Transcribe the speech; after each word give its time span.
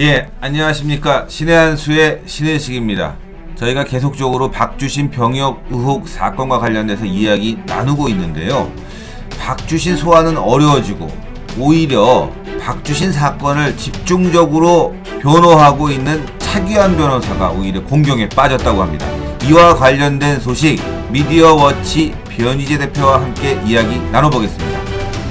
예, 0.00 0.30
안녕하십니까. 0.40 1.26
신의 1.28 1.54
한수의 1.54 2.22
신혜식입니다. 2.24 3.16
저희가 3.54 3.84
계속적으로 3.84 4.50
박주신 4.50 5.10
병역 5.10 5.62
의혹 5.70 6.08
사건과 6.08 6.58
관련돼서 6.58 7.04
이야기 7.04 7.58
나누고 7.66 8.08
있는데요. 8.08 8.72
박주신 9.38 9.98
소환은 9.98 10.38
어려워지고 10.38 11.06
오히려 11.58 12.32
박주신 12.62 13.12
사건을 13.12 13.76
집중적으로 13.76 14.96
변호하고 15.20 15.90
있는 15.90 16.24
차기환 16.38 16.96
변호사가 16.96 17.50
오히려 17.50 17.84
공경에 17.84 18.26
빠졌다고 18.26 18.80
합니다. 18.80 19.06
이와 19.44 19.74
관련된 19.74 20.40
소식 20.40 20.82
미디어 21.10 21.52
워치 21.52 22.14
변희재 22.30 22.78
대표와 22.78 23.20
함께 23.20 23.60
이야기 23.66 23.98
나눠보겠습니다. 24.10 24.80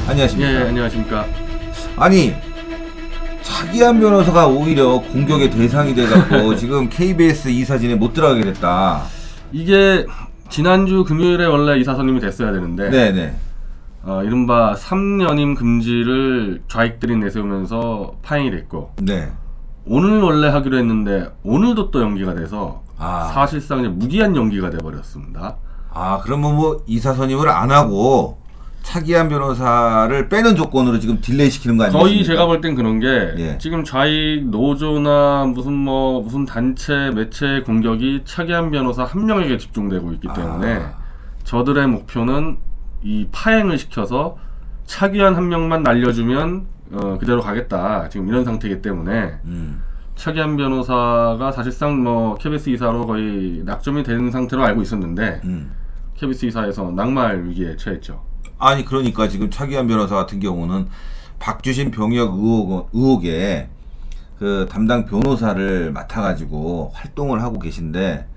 안녕하십니까. 0.09 0.51
예, 0.51 0.57
안녕하십니까. 0.67 1.25
아니 1.95 2.35
차기한 3.49 3.99
변호사가 3.99 4.47
오히려 4.47 5.01
공격의 5.01 5.49
대상이 5.49 5.95
돼갖고 5.95 6.53
지금 6.55 6.87
KBS 6.87 7.49
이사진에 7.49 7.95
못 7.95 8.13
들어가게 8.13 8.41
됐다. 8.41 9.01
이게 9.51 10.05
지난주 10.49 11.03
금요일에 11.03 11.45
원래 11.45 11.79
이사 11.79 11.95
선임이 11.95 12.19
됐어야 12.19 12.51
되는데 12.51 12.89
네네. 12.89 13.35
어, 14.03 14.23
이른바 14.23 14.75
3년임 14.75 15.55
금지를 15.57 16.61
좌익들이 16.67 17.17
내세우면서 17.17 18.17
파행이 18.21 18.51
됐고 18.51 18.93
네. 19.01 19.29
오늘 19.85 20.21
원래 20.21 20.47
하기로 20.47 20.77
했는데 20.77 21.29
오늘도 21.43 21.91
또 21.91 22.01
연기가 22.01 22.35
돼서 22.35 22.83
아. 22.97 23.31
사실상 23.33 23.79
이제 23.79 23.89
무기한 23.89 24.35
연기가 24.35 24.69
돼버렸습니다. 24.69 25.57
아 25.91 26.21
그러면 26.23 26.55
뭐 26.55 26.83
이사 26.85 27.13
선임을 27.13 27.49
안 27.49 27.71
하고 27.71 28.38
차기환 28.83 29.29
변호사를 29.29 30.29
빼는 30.29 30.55
조건으로 30.55 30.99
지금 30.99 31.19
delay 31.21 31.49
시키는 31.49 31.77
거 31.77 31.83
아니겠습니까? 31.83 32.09
거의 32.09 32.23
제가 32.23 32.45
볼 32.47 32.61
땐 32.61 32.75
그런 32.75 32.99
게 32.99 33.33
예. 33.37 33.57
지금 33.59 33.83
좌익 33.83 34.47
노조나 34.49 35.45
무슨 35.53 35.73
뭐 35.73 36.21
무슨 36.21 36.45
단체 36.45 37.11
매체 37.11 37.61
공격이 37.61 38.21
차기환 38.25 38.71
변호사 38.71 39.03
한 39.03 39.25
명에게 39.25 39.57
집중되고 39.57 40.11
있기 40.13 40.27
때문에 40.35 40.73
아. 40.77 40.93
저들의 41.43 41.87
목표는 41.87 42.57
이 43.03 43.27
파행을 43.31 43.77
시켜서 43.77 44.37
차기환 44.85 45.35
한 45.35 45.49
명만 45.49 45.83
날려주면 45.83 46.65
어, 46.91 47.17
그대로 47.19 47.41
가겠다 47.41 48.09
지금 48.09 48.27
이런 48.27 48.43
상태이기 48.43 48.81
때문에 48.81 49.39
음. 49.45 49.83
차기환 50.15 50.57
변호사가 50.57 51.51
사실상 51.51 52.03
뭐 52.03 52.35
KBS 52.35 52.71
이사로 52.71 53.05
거의 53.05 53.61
낙점이 53.63 54.03
된 54.03 54.31
상태로 54.31 54.63
알고 54.63 54.81
있었는데 54.81 55.41
음. 55.43 55.71
KBS 56.15 56.47
이사에서 56.47 56.91
낙마할 56.91 57.45
위기에 57.45 57.75
처했죠. 57.77 58.27
아니 58.59 58.85
그러니까 58.85 59.27
지금 59.27 59.49
차기한 59.49 59.87
변호사 59.87 60.15
같은 60.15 60.39
경우는 60.39 60.87
박주신 61.39 61.91
병역 61.91 62.33
의혹, 62.33 62.89
의혹에 62.93 63.69
그 64.37 64.67
담당 64.69 65.05
변호사를 65.05 65.91
맡아가지고 65.91 66.91
활동을 66.93 67.41
하고 67.41 67.59
계신데 67.59 68.27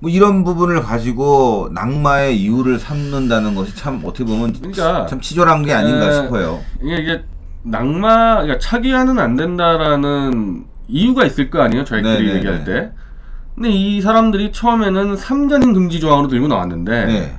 뭐 0.00 0.10
이런 0.10 0.42
부분을 0.42 0.82
가지고 0.82 1.70
낙마의 1.72 2.40
이유를 2.40 2.78
삼는다는 2.78 3.54
것이 3.54 3.76
참 3.76 4.02
어떻게 4.04 4.24
보면 4.24 4.52
그러니까 4.54 5.06
참 5.06 5.20
치졸한 5.20 5.62
게 5.62 5.72
아닌가 5.72 6.08
에, 6.08 6.12
싶어요. 6.12 6.60
이게 6.82 6.96
이게 6.96 7.24
낙마 7.62 8.42
그러니까 8.42 8.58
차기하는 8.58 9.18
안 9.18 9.36
된다라는 9.36 10.64
이유가 10.88 11.24
있을 11.24 11.48
거 11.50 11.60
아니에요 11.62 11.84
저희들이 11.84 12.12
네네네. 12.14 12.34
얘기할 12.36 12.64
때 12.64 12.90
근데 13.54 13.70
이 13.70 14.00
사람들이 14.00 14.50
처음에는 14.50 15.14
3년인 15.14 15.74
금지 15.74 16.00
조항으로 16.00 16.26
들고 16.28 16.48
나왔는데 16.48 17.06
네. 17.06 17.38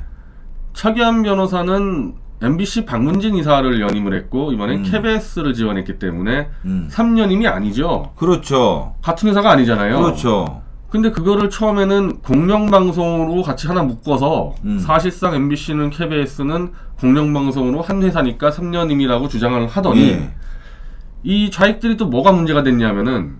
차기한 0.73 1.23
변호사는 1.23 2.13
MBC 2.41 2.85
박문진 2.85 3.35
이사를 3.35 3.79
연임을 3.79 4.13
했고 4.15 4.51
이번엔 4.51 4.79
음. 4.79 4.83
KBS를 4.83 5.53
지원했기 5.53 5.97
때문에 5.97 6.49
음. 6.65 6.89
3년임이 6.91 7.45
아니죠 7.47 8.11
그렇죠. 8.15 8.95
같은 9.01 9.29
회사가 9.29 9.51
아니잖아요 9.51 9.99
그렇죠. 9.99 10.61
근데 10.89 11.09
그거를 11.09 11.49
처음에는 11.49 12.19
공영방송으로 12.21 13.41
같이 13.41 13.67
하나 13.67 13.81
묶어서 13.81 14.53
음. 14.65 14.77
사실상 14.77 15.33
MBC는 15.33 15.89
KBS는 15.89 16.71
공영방송으로 16.99 17.81
한 17.81 18.03
회사니까 18.03 18.51
3년임이라고 18.51 19.29
주장을 19.29 19.65
하더니 19.65 20.01
예. 20.09 20.33
이 21.23 21.49
좌익들이 21.49 21.97
또 21.97 22.05
뭐가 22.07 22.31
문제가 22.31 22.61
됐냐면은 22.61 23.37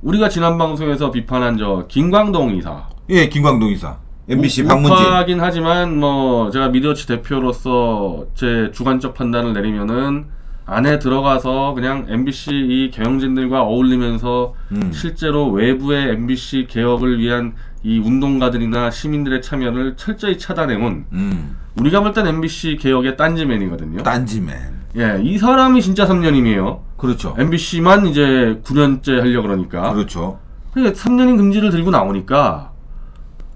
우리가 0.00 0.28
지난 0.28 0.56
방송에서 0.56 1.10
비판한 1.10 1.58
저 1.58 1.86
김광동 1.88 2.54
이사 2.56 2.86
예, 3.10 3.28
김광동 3.28 3.68
이사. 3.70 3.98
MBC 4.28 4.62
우- 4.62 4.66
박문진. 4.68 5.06
우파긴 5.06 5.40
하지만 5.40 5.98
뭐 5.98 6.50
제가 6.50 6.68
미디어치 6.68 7.06
대표로서 7.06 8.26
제 8.34 8.70
주관적 8.72 9.14
판단을 9.14 9.52
내리면은 9.52 10.26
안에 10.66 10.98
들어가서 10.98 11.74
그냥 11.74 12.06
MBC 12.08 12.50
이 12.52 12.90
경영진들과 12.90 13.62
어울리면서 13.62 14.54
음. 14.72 14.90
실제로 14.94 15.50
외부의 15.50 16.10
MBC 16.12 16.66
개혁을 16.70 17.18
위한 17.18 17.52
이 17.82 17.98
운동가들이나 17.98 18.90
시민들의 18.90 19.42
참여를 19.42 19.96
철저히 19.96 20.38
차단해온 20.38 21.04
음. 21.12 21.56
우리가 21.78 22.00
볼 22.00 22.14
땐 22.14 22.26
MBC 22.26 22.78
개혁의 22.80 23.18
딴지맨이거든요. 23.18 24.02
딴지맨. 24.04 24.56
예, 24.96 25.20
이 25.22 25.36
사람이 25.36 25.82
진짜 25.82 26.06
3년임이에요. 26.06 26.78
그렇죠. 26.96 27.34
MBC만 27.36 28.06
이제 28.06 28.60
9년째 28.64 29.18
하려고 29.20 29.48
그러니까. 29.48 29.92
그렇죠. 29.92 30.38
그러니까 30.72 30.96
3년인 30.98 31.36
금지를 31.36 31.70
들고 31.70 31.90
나오니까 31.90 32.70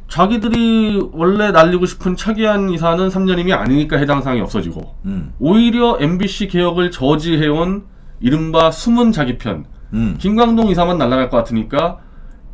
자기들이 0.09 1.11
원래 1.13 1.51
날리고 1.51 1.87
싶은 1.87 2.17
차기한 2.17 2.71
이사는 2.71 3.09
3년임이 3.09 3.53
아니니까 3.53 3.99
해당 3.99 4.23
사항이 4.23 4.41
없어지고 4.41 4.95
음. 5.05 5.33
오히려 5.39 5.99
MBC 6.01 6.49
개혁을 6.49 6.91
저지해온 6.91 7.85
이른바 8.21 8.71
숨은 8.71 9.13
자기 9.13 9.37
편 9.37 9.67
음. 9.93 10.17
김광동 10.19 10.69
이사만 10.71 10.97
날아갈 10.99 11.29
것 11.29 11.37
같으니까 11.37 11.99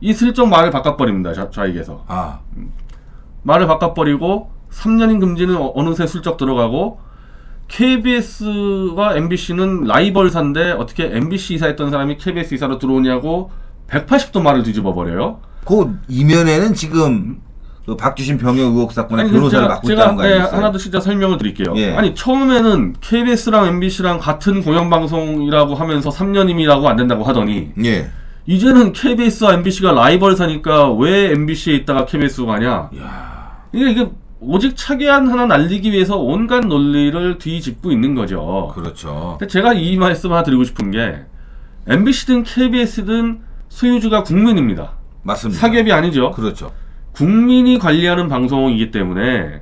이 0.00 0.12
슬쩍 0.12 0.46
말을 0.46 0.70
바꿔버립니다 0.70 1.32
좌, 1.32 1.48
좌익에서 1.50 2.04
아. 2.08 2.40
말을 3.42 3.66
바꿔버리고 3.68 4.50
3년인 4.70 5.20
금지는 5.20 5.56
어- 5.56 5.72
어느새 5.76 6.06
슬쩍 6.06 6.36
들어가고 6.36 6.98
KBS와 7.68 9.16
MBC는 9.16 9.84
라이벌사인데 9.84 10.72
어떻게 10.72 11.06
MBC 11.16 11.54
이사했던 11.54 11.90
사람이 11.90 12.18
KBS 12.18 12.54
이사로 12.54 12.78
들어오냐고 12.78 13.50
180도 13.88 14.42
말을 14.42 14.62
뒤집어 14.64 14.92
버려요. 14.92 15.40
그 15.64 15.98
이면에는 16.08 16.74
지금 16.74 17.40
그 17.86 17.96
박주신 17.96 18.38
병역 18.38 18.62
의혹 18.64 18.92
사건의 18.92 19.28
변호사를 19.30 19.68
맡고 19.68 19.92
있다는 19.92 20.16
거 20.16 20.22
네, 20.22 20.32
아니겠어요? 20.32 20.56
하나 20.56 20.72
더 20.72 20.78
진짜 20.78 21.00
설명을 21.00 21.36
드릴게요. 21.36 21.74
예. 21.76 21.94
아니 21.94 22.14
처음에는 22.14 22.94
KBS랑 23.00 23.66
MBC랑 23.66 24.18
같은 24.18 24.62
공영방송이라고 24.62 25.74
하면서 25.74 26.08
3년임이라고 26.08 26.86
안 26.86 26.96
된다고 26.96 27.24
하더니 27.24 27.72
예. 27.84 28.10
이제는 28.46 28.92
KBS와 28.92 29.54
MBC가 29.54 29.92
라이벌사니까 29.92 30.92
왜 30.92 31.32
MBC에 31.32 31.74
있다가 31.74 32.06
KBS로 32.06 32.46
가냐? 32.46 32.90
야. 32.98 33.64
이게 33.72 33.90
이게 33.90 34.08
오직 34.40 34.76
차기한 34.76 35.30
하나 35.30 35.46
날리기 35.46 35.92
위해서 35.92 36.18
온갖 36.18 36.60
논리를 36.60 37.38
뒤집고 37.38 37.90
있는 37.92 38.14
거죠. 38.14 38.72
그렇죠. 38.74 39.36
근데 39.38 39.50
제가 39.50 39.74
이 39.74 39.96
말씀 39.96 40.32
하나 40.32 40.42
드리고 40.42 40.64
싶은 40.64 40.90
게 40.90 41.16
MBC든 41.86 42.44
KBS든 42.44 43.40
소유주가 43.68 44.22
국민입니다. 44.22 44.92
맞습니다. 45.22 45.60
사기업이 45.60 45.92
아니죠. 45.92 46.30
그렇죠. 46.30 46.70
국민이 47.14 47.78
관리하는 47.78 48.28
방송이기 48.28 48.90
때문에 48.90 49.60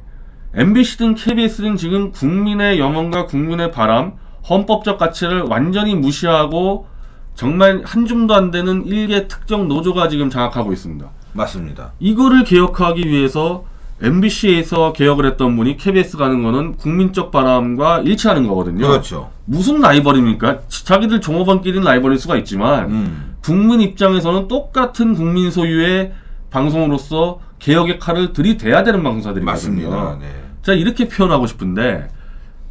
MBC든 0.54 1.14
KBS든 1.14 1.76
지금 1.76 2.10
국민의 2.12 2.78
염원과 2.78 3.26
국민의 3.26 3.70
바람, 3.70 4.12
헌법적 4.48 4.98
가치를 4.98 5.42
완전히 5.42 5.94
무시하고 5.94 6.86
정말 7.34 7.82
한 7.84 8.06
줌도 8.06 8.34
안 8.34 8.50
되는 8.50 8.84
일개 8.86 9.28
특정 9.28 9.68
노조가 9.68 10.08
지금 10.08 10.28
장악하고 10.28 10.72
있습니다. 10.72 11.06
맞습니다. 11.32 11.92
이거를 12.00 12.44
개혁하기 12.44 13.06
위해서 13.08 13.64
MBC에서 14.02 14.92
개혁을 14.92 15.26
했던 15.26 15.56
분이 15.56 15.76
KBS 15.76 16.16
가는 16.16 16.42
거는 16.42 16.76
국민적 16.76 17.30
바람과 17.30 18.00
일치하는 18.00 18.46
거거든요. 18.48 18.86
그렇죠. 18.88 19.30
무슨 19.44 19.80
라이벌입니까? 19.80 20.60
지- 20.68 20.84
자기들 20.84 21.20
종업원끼리는 21.20 21.84
라이벌일 21.84 22.18
수가 22.18 22.36
있지만 22.38 22.90
음. 22.90 23.34
국민 23.42 23.80
입장에서는 23.80 24.48
똑같은 24.48 25.14
국민 25.14 25.50
소유의 25.50 26.12
방송으로서 26.52 27.40
개혁의 27.58 27.98
칼을 27.98 28.32
들이대야 28.32 28.84
되는 28.84 29.02
방송사들이거든요. 29.02 29.50
맞습니다. 29.90 30.18
네. 30.20 30.26
제가 30.62 30.76
이렇게 30.76 31.08
표현하고 31.08 31.46
싶은데 31.46 32.08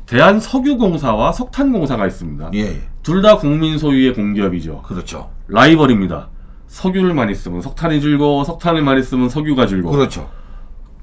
대한 0.06 0.39
석유공사와 0.39 1.31
석탄공사가 1.31 2.06
있습니다. 2.07 2.51
예. 2.54 2.60
예. 2.60 2.81
둘 3.01 3.22
다 3.24 3.38
국민 3.38 3.78
소유의 3.80 4.13
공기업이죠. 4.13 4.83
그렇죠. 4.83 5.31
라이벌입니다. 5.48 6.30
석유를 6.68 7.13
많이 7.13 7.33
쓰면 7.33 7.62
석탄이 7.62 8.00
줄고 8.00 8.44
석탄을 8.44 8.83
많이 8.83 9.01
쓰면 9.01 9.30
석유가 9.30 9.66
줄고. 9.66 9.92
그렇죠. 9.92 10.30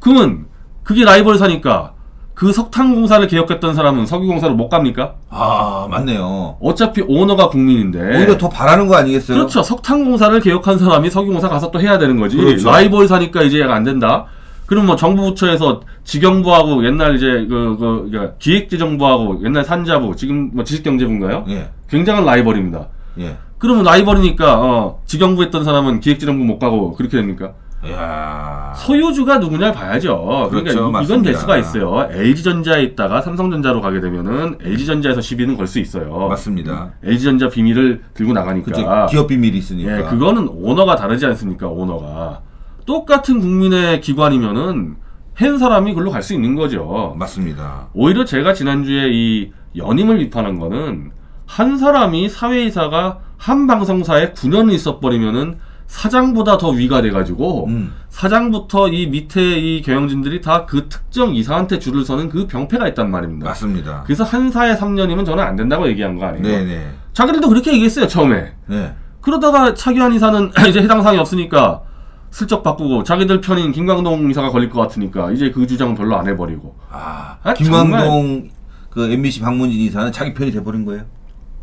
그러면 0.00 0.46
그게 0.84 1.04
라이벌사니까 1.04 1.94
그 2.38 2.52
석탄 2.52 2.94
공사를 2.94 3.26
개혁했던 3.26 3.74
사람은 3.74 4.06
석유 4.06 4.28
공사로 4.28 4.54
못 4.54 4.68
갑니까? 4.68 5.14
아, 5.28 5.88
맞네요. 5.90 6.56
어차피 6.60 7.02
오너가 7.02 7.48
국민인데. 7.48 7.98
오히려 8.16 8.38
더 8.38 8.48
바라는 8.48 8.86
거 8.86 8.94
아니겠어요? 8.94 9.36
네. 9.36 9.40
그렇죠. 9.40 9.60
석탄 9.60 10.04
공사를 10.04 10.38
개혁한 10.38 10.78
사람이 10.78 11.10
석유 11.10 11.32
공사 11.32 11.48
가서 11.48 11.72
또 11.72 11.80
해야 11.80 11.98
되는 11.98 12.16
거지. 12.16 12.36
그렇죠. 12.36 12.70
라이벌 12.70 13.08
사니까 13.08 13.42
이제 13.42 13.64
안 13.64 13.82
된다. 13.82 14.26
그럼 14.66 14.86
뭐 14.86 14.94
정부 14.94 15.22
부처에서 15.24 15.80
지경부하고 16.04 16.86
옛날 16.86 17.16
이제 17.16 17.26
그, 17.48 17.76
그, 17.76 18.08
그 18.12 18.34
기획재정부하고 18.38 19.44
옛날 19.44 19.64
산자부 19.64 20.14
지금 20.14 20.52
뭐 20.54 20.62
지식경제부인가요? 20.62 21.44
예. 21.48 21.70
굉장한 21.90 22.24
라이벌입니다. 22.24 22.86
예. 23.18 23.36
그러면 23.58 23.82
라이벌이니까 23.82 24.60
어, 24.60 25.00
지경부 25.06 25.42
했던 25.42 25.64
사람은 25.64 25.98
기획지정부 25.98 26.44
못 26.44 26.60
가고 26.60 26.94
그렇게 26.94 27.16
됩니까? 27.16 27.54
야. 27.90 28.72
소유주가 28.76 29.38
누구냐 29.38 29.70
봐야죠. 29.72 30.48
그러니까 30.50 30.72
그렇죠, 30.72 30.78
이- 30.78 30.80
이건 30.80 30.92
맞습니다. 30.92 31.22
될 31.30 31.34
수가 31.36 31.56
있어요. 31.58 32.08
LG전자에 32.10 32.82
있다가 32.82 33.20
삼성전자로 33.22 33.80
가게 33.80 34.00
되면은 34.00 34.58
LG전자에서 34.62 35.20
시비는 35.20 35.56
걸 35.56 35.66
수 35.68 35.78
있어요. 35.78 36.26
맞습니다. 36.28 36.92
LG전자 37.04 37.48
비밀을 37.48 38.02
들고 38.14 38.32
나가니까. 38.32 39.06
기업 39.06 39.26
비밀이 39.28 39.56
있으니까. 39.58 39.98
예, 39.98 40.02
그거는 40.04 40.48
오너가 40.48 40.96
다르지 40.96 41.24
않습니까? 41.26 41.68
오너가 41.68 42.40
똑같은 42.86 43.38
국민의 43.40 44.00
기관이면은 44.00 44.96
한 45.34 45.58
사람이 45.58 45.94
글로 45.94 46.10
갈 46.10 46.22
수 46.22 46.34
있는 46.34 46.56
거죠. 46.56 47.14
맞습니다. 47.16 47.88
오히려 47.94 48.24
제가 48.24 48.54
지난주에 48.54 49.08
이 49.12 49.52
연임을 49.76 50.18
비판한 50.18 50.58
거는 50.58 51.12
한 51.46 51.78
사람이 51.78 52.28
사회이사가 52.28 53.18
한 53.36 53.66
방송사에 53.68 54.32
9년을 54.32 54.72
있어버리면은 54.72 55.58
사장보다 55.88 56.58
더 56.58 56.68
위가 56.68 57.02
돼가지고 57.02 57.66
음. 57.66 57.92
사장부터 58.10 58.88
이 58.88 59.06
밑에 59.06 59.58
이 59.58 59.82
경영진들이 59.82 60.40
다 60.42 60.66
그 60.66 60.88
특정 60.88 61.34
이사한테 61.34 61.78
줄을 61.78 62.04
서는 62.04 62.28
그 62.28 62.46
병폐가 62.46 62.86
있단 62.88 63.10
말입니다. 63.10 63.46
맞습니다. 63.48 64.02
그래서 64.04 64.22
한 64.22 64.52
사에 64.52 64.76
3년이면 64.76 65.24
저는 65.24 65.42
안 65.42 65.56
된다고 65.56 65.88
얘기한 65.88 66.16
거 66.18 66.26
아니에요. 66.26 66.42
네네. 66.42 66.90
자기들도 67.14 67.48
그렇게 67.48 67.72
얘기했어요 67.72 68.06
처음에. 68.06 68.52
네. 68.66 68.94
그러다가 69.22 69.72
차기환 69.74 70.12
이사는 70.12 70.50
이제 70.68 70.82
해당 70.82 71.02
사항이 71.02 71.18
없으니까 71.18 71.82
슬쩍 72.30 72.62
바꾸고 72.62 73.02
자기들 73.04 73.40
편인 73.40 73.72
김광동 73.72 74.30
이사가 74.30 74.50
걸릴 74.50 74.68
것 74.68 74.80
같으니까 74.82 75.32
이제 75.32 75.50
그 75.50 75.66
주장 75.66 75.94
별로 75.94 76.16
안 76.16 76.28
해버리고 76.28 76.76
아, 76.90 77.38
아, 77.42 77.54
김광동 77.54 78.50
그 78.90 79.10
MBC 79.10 79.40
박문진 79.40 79.80
이사는 79.80 80.12
자기 80.12 80.34
편이 80.34 80.52
돼버린 80.52 80.84
거예요? 80.84 81.04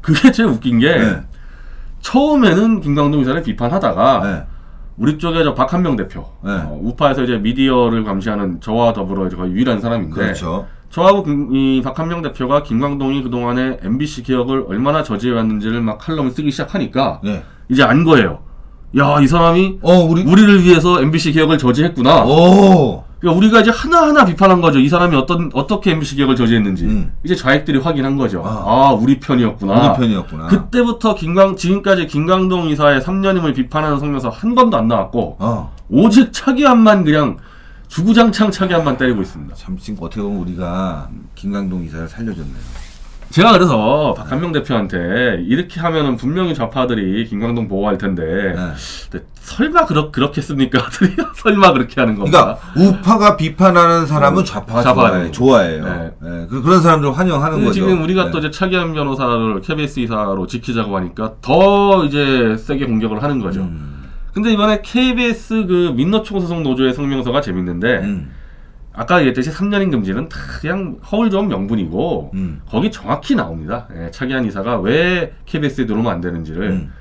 그게 0.01 0.31
제일 0.31 0.49
웃긴 0.49 0.79
게 0.79 0.95
네. 0.97 1.21
처음에는 2.09 2.81
김광동 2.81 3.21
이사를 3.21 3.41
비판하다가 3.41 4.21
네. 4.23 4.43
우리 4.97 5.17
쪽에 5.17 5.43
저 5.43 5.53
박한명 5.55 5.95
대표 5.95 6.25
네. 6.43 6.51
어, 6.51 6.79
우파에서 6.81 7.23
이제 7.23 7.37
미디어를 7.37 8.03
감시하는 8.03 8.61
저와 8.61 8.93
더불어 8.93 9.25
이제 9.27 9.35
거의 9.35 9.51
유일한 9.53 9.81
사람인데 9.81 10.13
그렇죠. 10.15 10.67
저하고 10.91 11.23
김- 11.23 11.53
이 11.55 11.81
박한명 11.81 12.21
대표가 12.21 12.61
김광동이 12.63 13.23
그동안에 13.23 13.79
MBC 13.81 14.21
기억을 14.23 14.65
얼마나 14.69 15.01
저지해왔는지를 15.03 15.81
막 15.81 15.97
칼럼을 15.97 16.29
쓰기 16.31 16.51
시작하니까 16.51 17.21
네. 17.23 17.43
이제 17.69 17.81
안 17.83 18.03
거예요. 18.03 18.39
야 18.97 19.17
이 19.19 19.27
사람이 19.27 19.79
어, 19.81 19.93
우리 19.95 20.21
우리를 20.23 20.63
위해서 20.63 21.01
MBC 21.01 21.31
기억을 21.33 21.57
저지했구나. 21.57 22.23
오. 22.25 23.03
그러니까 23.25 23.37
우리가 23.37 23.61
이제 23.61 23.71
하나하나 23.71 24.23
비판한 24.23 24.61
거죠. 24.61 24.77
이 24.77 24.87
사람이 24.87 25.15
어떤 25.15 25.49
어떻게 25.53 25.91
MBC 25.91 26.17
기억을 26.17 26.35
저지했는지. 26.35 26.85
음. 26.85 27.13
이제 27.23 27.33
좌익들이 27.35 27.79
확인한 27.79 28.17
거죠. 28.17 28.43
아. 28.45 28.63
아, 28.65 28.91
우리 28.91 29.19
편이었구나. 29.19 29.73
우리 29.73 29.97
편이었구나. 29.97 30.45
그때부터 30.45 31.15
김광 31.15 31.55
지금까지 31.55 32.05
김광동 32.05 32.69
이사의 32.69 33.01
3년임을 33.01 33.55
비판하는 33.55 33.99
성명서 33.99 34.29
한 34.29 34.53
번도 34.53 34.77
안 34.77 34.87
나왔고 34.87 35.37
어. 35.39 35.73
오직 35.89 36.31
차기환만 36.31 37.03
그냥 37.03 37.37
주구장창 37.87 38.51
차기환만 38.51 38.97
때리고 38.97 39.23
있습니다. 39.23 39.55
참 39.55 39.75
지금 39.79 40.03
어떻게 40.03 40.21
보면 40.21 40.37
우리가 40.41 41.09
김광동 41.33 41.83
이사를 41.83 42.07
살려줬네요. 42.07 42.85
제가 43.35 43.51
그래서 43.51 44.13
박한명 44.17 44.53
대표한테 44.53 45.43
이렇게 45.45 45.81
하면은 45.81 46.15
분명히 46.15 46.53
좌파들이 46.55 47.25
김광동 47.25 47.67
보호할 47.67 47.97
텐데 47.97 48.23
네. 48.55 48.73
근데 49.11 49.25
설마 49.33 49.87
그렇 49.87 50.09
그렇겠습니까? 50.09 50.79
설마 51.43 51.73
그렇게 51.73 51.99
하는 51.99 52.15
건가? 52.15 52.57
그러니까 52.73 52.97
우파가 52.97 53.35
비판하는 53.35 54.05
사람은 54.05 54.45
좌파가 54.45 54.81
좌파가 54.81 55.09
좋아해. 55.09 55.31
좋아해요. 55.31 55.83
네. 55.83 56.11
네. 56.21 56.47
그- 56.49 56.61
그런 56.61 56.79
사람들 56.81 57.11
환영하는 57.11 57.57
근데 57.57 57.65
거죠. 57.67 57.73
지금 57.73 58.01
우리가 58.03 58.25
네. 58.27 58.31
또 58.31 58.37
이제 58.39 58.49
차기환 58.49 58.93
변호사를 58.93 59.59
KBS 59.59 59.99
이사로 59.99 60.47
지키자고 60.47 60.95
하니까 60.95 61.33
더 61.41 62.05
이제 62.05 62.55
세게 62.57 62.85
공격을 62.85 63.21
하는 63.21 63.41
거죠. 63.41 63.59
음. 63.63 64.05
근데 64.33 64.53
이번에 64.53 64.81
KBS 64.81 65.65
그 65.67 65.93
민노총 65.93 66.39
소속 66.39 66.61
노조의 66.61 66.93
성명서가 66.93 67.41
재밌는데 67.41 67.97
음. 67.97 68.31
아까 68.95 69.19
얘기했듯이 69.19 69.51
3년인 69.51 69.91
금지는 69.91 70.29
다 70.29 70.37
그냥 70.61 70.97
허울 71.11 71.29
좋은 71.29 71.47
명분이고 71.47 72.31
음. 72.33 72.61
거기 72.69 72.89
정확히 72.91 73.35
나옵니다. 73.35 73.87
예, 73.95 74.09
차기한 74.11 74.45
이사가 74.45 74.79
왜 74.79 75.33
KBS에 75.45 75.85
들어오면 75.85 76.11
안 76.11 76.21
되는지를 76.21 76.69
음. 76.71 76.91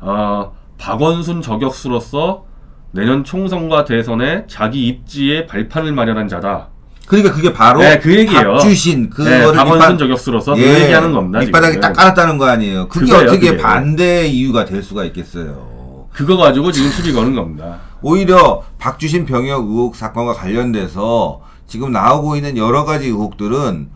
어, 0.00 0.52
박원순 0.78 1.42
저격수로서 1.42 2.44
내년 2.92 3.24
총선과 3.24 3.84
대선에 3.84 4.44
자기 4.46 4.86
입지에 4.86 5.46
발판을 5.46 5.92
마련한 5.92 6.28
자다. 6.28 6.68
그러니까 7.06 7.34
그게 7.34 7.52
바로 7.52 7.80
네, 7.80 7.98
그 7.98 8.14
얘기예요. 8.14 8.52
박주신 8.52 9.04
네, 9.04 9.08
그거를 9.08 9.52
박원순 9.54 9.96
밑바- 9.96 9.98
저격수로서 9.98 10.56
예, 10.58 10.62
그 10.62 10.80
얘기하는 10.82 11.12
겁니다. 11.12 11.38
밑바닥에. 11.40 11.80
딱 11.80 11.92
깔았다는 11.94 12.36
거 12.38 12.44
아니에요. 12.46 12.88
그게 12.88 13.06
그거예요, 13.06 13.28
어떻게 13.30 13.50
그게. 13.50 13.62
반대 13.62 14.26
이유가 14.26 14.64
될 14.64 14.82
수가 14.82 15.04
있겠어요. 15.04 15.71
그거 16.12 16.36
가지고 16.36 16.70
지금 16.72 16.90
시비 16.90 17.12
거는 17.12 17.34
겁니다. 17.34 17.78
오히려 18.02 18.62
박주신 18.78 19.26
병역 19.26 19.64
의혹 19.68 19.96
사건과 19.96 20.34
관련돼서 20.34 21.40
지금 21.66 21.92
나오고 21.92 22.36
있는 22.36 22.56
여러 22.56 22.84
가지 22.84 23.06
의혹들은 23.06 23.88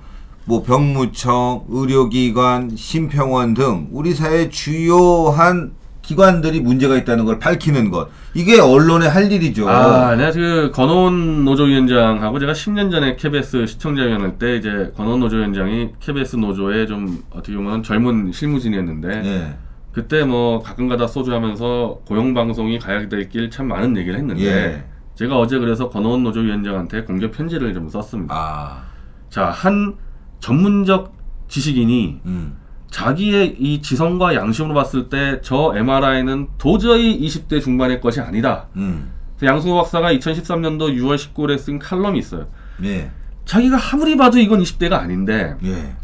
뭐 0.46 0.62
병무청, 0.62 1.64
의료기관, 1.68 2.70
심평원 2.76 3.54
등 3.54 3.88
우리 3.90 4.14
사회 4.14 4.48
주요한 4.48 5.72
기관들이 6.02 6.60
문제가 6.60 6.96
있다는 6.96 7.24
걸 7.24 7.40
밝히는 7.40 7.90
것 7.90 8.08
이게 8.32 8.60
언론의 8.60 9.10
할 9.10 9.30
일이죠. 9.32 9.68
아, 9.68 10.14
내가 10.14 10.30
그 10.30 10.70
권오은 10.72 11.44
노조위원장하고 11.44 12.38
제가 12.38 12.52
10년 12.52 12.92
전에 12.92 13.16
KBS 13.16 13.66
시청자위원회 13.66 14.38
때 14.38 14.54
이제 14.56 14.92
권오은 14.96 15.18
노조위원장이 15.18 15.90
KBS 15.98 16.36
노조의 16.36 16.86
좀 16.86 17.24
어떻게 17.30 17.56
보면 17.56 17.82
젊은 17.82 18.30
실무진이었는데 18.32 19.22
예. 19.24 19.56
그때 19.96 20.24
뭐 20.24 20.60
가끔가다 20.60 21.06
소주하면서 21.06 22.02
고용방송이 22.06 22.78
가야 22.78 23.08
될 23.08 23.30
길 23.30 23.48
참 23.48 23.68
많은 23.68 23.96
얘기를 23.96 24.18
했는데 24.18 24.44
예. 24.44 24.84
제가 25.14 25.38
어제 25.38 25.58
그래서 25.58 25.88
권오은 25.88 26.22
노조위원장한테 26.22 27.04
공개 27.04 27.30
편지를 27.30 27.72
좀 27.72 27.88
썼습니다. 27.88 28.34
아, 28.36 28.82
자, 29.30 29.46
한 29.46 29.96
전문적 30.40 31.14
지식인이 31.48 32.20
음, 32.26 32.56
자기의 32.90 33.56
이 33.58 33.80
지성과 33.80 34.34
양심으로 34.34 34.74
봤을 34.74 35.08
때 35.08 35.40
저 35.42 35.72
MRI는 35.74 36.48
도저히 36.58 37.18
20대 37.18 37.62
중반의 37.62 38.02
것이 38.02 38.20
아니다. 38.20 38.66
음, 38.76 39.10
양승호 39.42 39.76
박사가 39.76 40.12
2013년도 40.12 40.94
6월 40.98 41.16
19일에 41.16 41.58
쓴 41.58 41.78
칼럼이 41.78 42.18
있어요. 42.18 42.48
예, 42.84 43.10
자기가 43.46 43.78
아무리 43.94 44.14
봐도 44.18 44.38
이건 44.38 44.60
20대가 44.60 44.92
아닌데 45.00 45.56
예, 45.64 45.96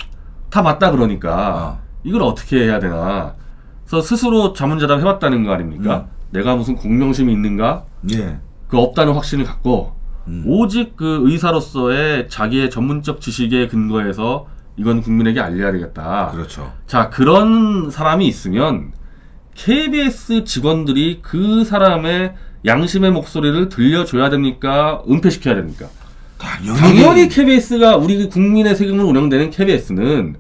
다 0.48 0.62
맞다 0.62 0.90
그러니까 0.92 1.78
어. 1.78 1.82
이걸 2.04 2.22
어떻게 2.22 2.64
해야 2.64 2.78
되나. 2.80 3.34
그래서 3.92 4.00
스스로 4.00 4.54
자문자답 4.54 5.00
해왔다는 5.00 5.44
거 5.44 5.52
아닙니까? 5.52 6.06
내가 6.30 6.56
무슨 6.56 6.76
공명심이 6.76 7.30
있는가? 7.30 7.84
예, 8.14 8.38
그 8.66 8.78
없다는 8.78 9.12
확신을 9.12 9.44
갖고 9.44 9.92
음. 10.28 10.44
오직 10.46 10.96
그 10.96 11.20
의사로서의 11.24 12.30
자기의 12.30 12.70
전문적 12.70 13.20
지식에 13.20 13.68
근거해서 13.68 14.46
이건 14.78 15.02
국민에게 15.02 15.40
알려야 15.40 15.72
되겠다. 15.72 16.30
그렇죠. 16.32 16.72
자, 16.86 17.10
그런 17.10 17.90
사람이 17.90 18.26
있으면 18.26 18.92
KBS 19.56 20.44
직원들이 20.44 21.18
그 21.20 21.62
사람의 21.64 22.32
양심의 22.64 23.10
목소리를 23.10 23.68
들려줘야 23.68 24.30
됩니까? 24.30 25.02
은폐시켜야 25.06 25.54
됩니까? 25.54 25.88
당연히, 26.38 26.78
당연히 26.78 27.28
KBS가 27.28 27.98
우리 27.98 28.26
국민의 28.30 28.74
세금으로 28.74 29.06
운영되는 29.08 29.50
KBS는 29.50 30.36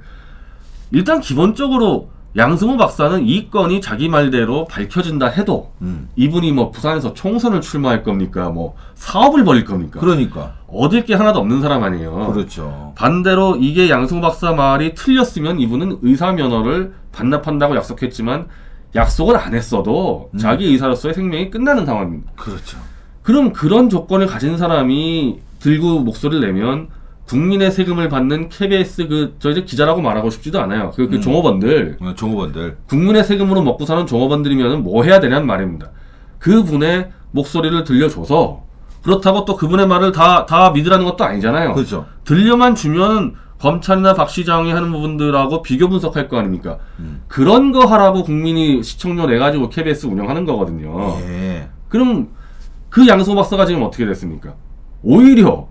일단 0.92 1.20
기본적으로 1.20 2.11
양승호 2.36 2.78
박사는 2.78 3.26
이 3.26 3.50
건이 3.50 3.80
자기 3.80 4.08
말대로 4.08 4.64
밝혀진다 4.66 5.26
해도 5.26 5.72
음, 5.82 6.08
이분이 6.16 6.52
뭐 6.52 6.70
부산에서 6.70 7.12
총선을 7.12 7.60
출마할 7.60 8.02
겁니까? 8.02 8.48
뭐 8.48 8.74
사업을 8.94 9.44
벌일 9.44 9.64
겁니까? 9.64 10.00
그러니까 10.00 10.54
얻을 10.66 11.04
게 11.04 11.14
하나도 11.14 11.40
없는 11.40 11.60
사람 11.60 11.82
아니에요. 11.84 12.32
그렇죠. 12.32 12.92
반대로 12.96 13.56
이게 13.56 13.90
양승호 13.90 14.22
박사 14.22 14.52
말이 14.52 14.94
틀렸으면 14.94 15.60
이분은 15.60 15.98
의사 16.02 16.32
면허를 16.32 16.94
반납한다고 17.12 17.76
약속했지만 17.76 18.46
약속을 18.94 19.36
안 19.36 19.54
했어도 19.54 20.30
음. 20.32 20.38
자기 20.38 20.66
의사로서의 20.66 21.14
생명이 21.14 21.50
끝나는 21.50 21.84
상황입니다. 21.84 22.32
그렇죠. 22.36 22.78
그럼 23.22 23.52
그런 23.52 23.90
조건을 23.90 24.26
가진 24.26 24.56
사람이 24.56 25.38
들고 25.60 26.00
목소리를 26.00 26.44
내면 26.46 26.88
국민의 27.26 27.70
세금을 27.70 28.08
받는 28.08 28.48
KBS 28.48 29.08
그저 29.08 29.50
이제 29.50 29.62
기자라고 29.62 30.00
말하고 30.00 30.30
싶지도 30.30 30.60
않아요. 30.60 30.92
그, 30.94 31.08
그 31.08 31.16
음. 31.16 31.20
종업원들 31.20 31.98
어, 32.00 32.14
종업원들 32.14 32.78
국민의 32.88 33.24
세금으로 33.24 33.62
먹고 33.62 33.86
사는 33.86 34.06
종업원들이면 34.06 34.82
뭐 34.82 35.04
해야 35.04 35.20
되냐는 35.20 35.46
말입니다. 35.46 35.90
그분의 36.38 37.10
목소리를 37.30 37.84
들려줘서 37.84 38.64
그렇다고 39.02 39.44
또 39.44 39.56
그분의 39.56 39.86
말을 39.86 40.12
다, 40.12 40.46
다 40.46 40.70
믿으라는 40.70 41.04
것도 41.04 41.24
아니잖아요. 41.24 41.74
그렇죠. 41.74 42.06
들려만 42.24 42.74
주면 42.74 43.34
검찰이나 43.58 44.14
박 44.14 44.28
시장이 44.28 44.72
하는 44.72 44.90
부분들하고 44.90 45.62
비교 45.62 45.88
분석할 45.88 46.28
거 46.28 46.36
아닙니까? 46.36 46.78
음. 46.98 47.22
그런 47.28 47.70
거 47.70 47.84
하라고 47.86 48.24
국민이 48.24 48.82
시청료 48.82 49.26
내 49.26 49.38
가지고 49.38 49.68
KBS 49.68 50.06
운영하는 50.06 50.44
거거든요. 50.44 51.16
예. 51.20 51.68
그럼 51.88 52.30
그 52.90 53.06
양소 53.06 53.34
박사가 53.36 53.64
지금 53.66 53.82
어떻게 53.82 54.04
됐습니까? 54.04 54.54
오히려 55.02 55.68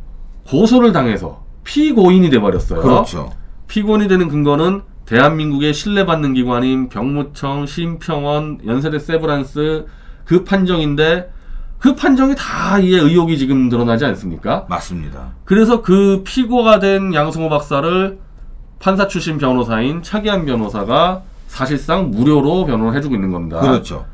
고소를 0.47 0.91
당해서 0.91 1.43
피고인이 1.63 2.29
돼 2.29 2.39
버렸어요. 2.39 2.81
그렇죠. 2.81 3.31
피고인이 3.67 4.07
되는 4.07 4.27
근거는 4.27 4.81
대한민국의 5.05 5.73
신뢰받는 5.73 6.33
기관인 6.33 6.89
병무청, 6.89 7.65
심평원, 7.65 8.59
연세대 8.65 8.99
세브란스 8.99 9.85
그 10.25 10.43
판정인데 10.43 11.31
그 11.79 11.95
판정이 11.95 12.35
다 12.37 12.77
이에 12.79 12.99
의혹이 12.99 13.37
지금 13.37 13.67
드러나지 13.69 14.05
않습니까? 14.05 14.65
맞습니다. 14.69 15.33
그래서 15.45 15.81
그 15.81 16.21
피고가 16.23 16.79
된 16.79 17.13
양승호 17.13 17.49
박사를 17.49 18.19
판사 18.79 19.07
출신 19.07 19.37
변호사인 19.37 20.01
차기한 20.03 20.45
변호사가 20.45 21.23
사실상 21.47 22.11
무료로 22.11 22.65
변호를 22.65 22.95
해주고 22.97 23.15
있는 23.15 23.31
겁니다. 23.31 23.59
그렇죠. 23.59 24.05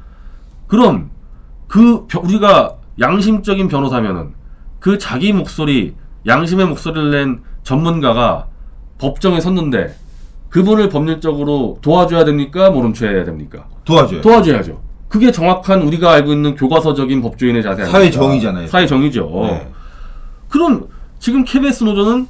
그럼 0.68 1.10
그 1.68 2.06
벼- 2.08 2.20
우리가 2.22 2.76
양심적인 3.00 3.68
변호사면은 3.68 4.34
그 4.80 4.98
자기 4.98 5.34
목소리 5.34 5.96
양심의 6.28 6.68
목소리를 6.68 7.12
낸 7.12 7.42
전문가가 7.64 8.48
법정에 9.00 9.40
섰는데 9.40 9.96
그분을 10.50 10.90
법률적으로 10.90 11.78
도와줘야 11.82 12.26
됩니까 12.26 12.70
모른 12.70 12.94
체 12.94 13.08
해야 13.08 13.24
됩니까 13.24 13.66
도와줘요. 13.86 14.22
도와줘야죠 14.22 14.82
그게 15.08 15.32
정확한 15.32 15.82
우리가 15.84 16.12
알고 16.12 16.34
있는 16.34 16.56
교과서적인 16.56 17.22
법조인의 17.22 17.64
자세 17.64 17.84
아닙니까 17.84 17.98
사회 18.00 18.12
정의잖아요. 18.12 18.68
사회 18.68 18.86
정의죠 18.86 19.30
네. 19.44 19.70
그럼 20.50 20.88
지금 21.20 21.44
KBS 21.44 21.84
노조는 21.86 22.28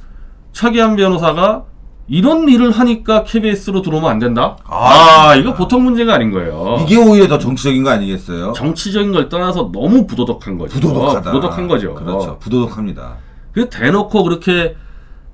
차기한 0.52 0.96
변호사가 0.96 1.64
이런 2.08 2.48
일을 2.48 2.70
하니까 2.70 3.22
KBS로 3.24 3.82
들어오면 3.82 4.10
안 4.10 4.18
된다? 4.18 4.56
아, 4.64 5.28
아, 5.28 5.34
이거 5.34 5.52
보통 5.52 5.84
문제가 5.84 6.14
아닌 6.14 6.30
거예요. 6.30 6.78
이게 6.82 6.96
오히려 6.96 7.28
더 7.28 7.36
정치적인 7.36 7.82
거 7.82 7.90
아니겠어요? 7.90 8.54
정치적인 8.54 9.12
걸 9.12 9.28
떠나서 9.28 9.70
너무 9.72 10.06
부도덕한 10.06 10.56
거죠. 10.56 10.72
부도덕하다. 10.80 11.30
부도덕한 11.30 11.68
거죠. 11.68 11.94
그렇죠. 11.94 12.38
부도덕합니다. 12.38 13.16
그 13.58 13.68
대놓고 13.68 14.22
그렇게 14.22 14.76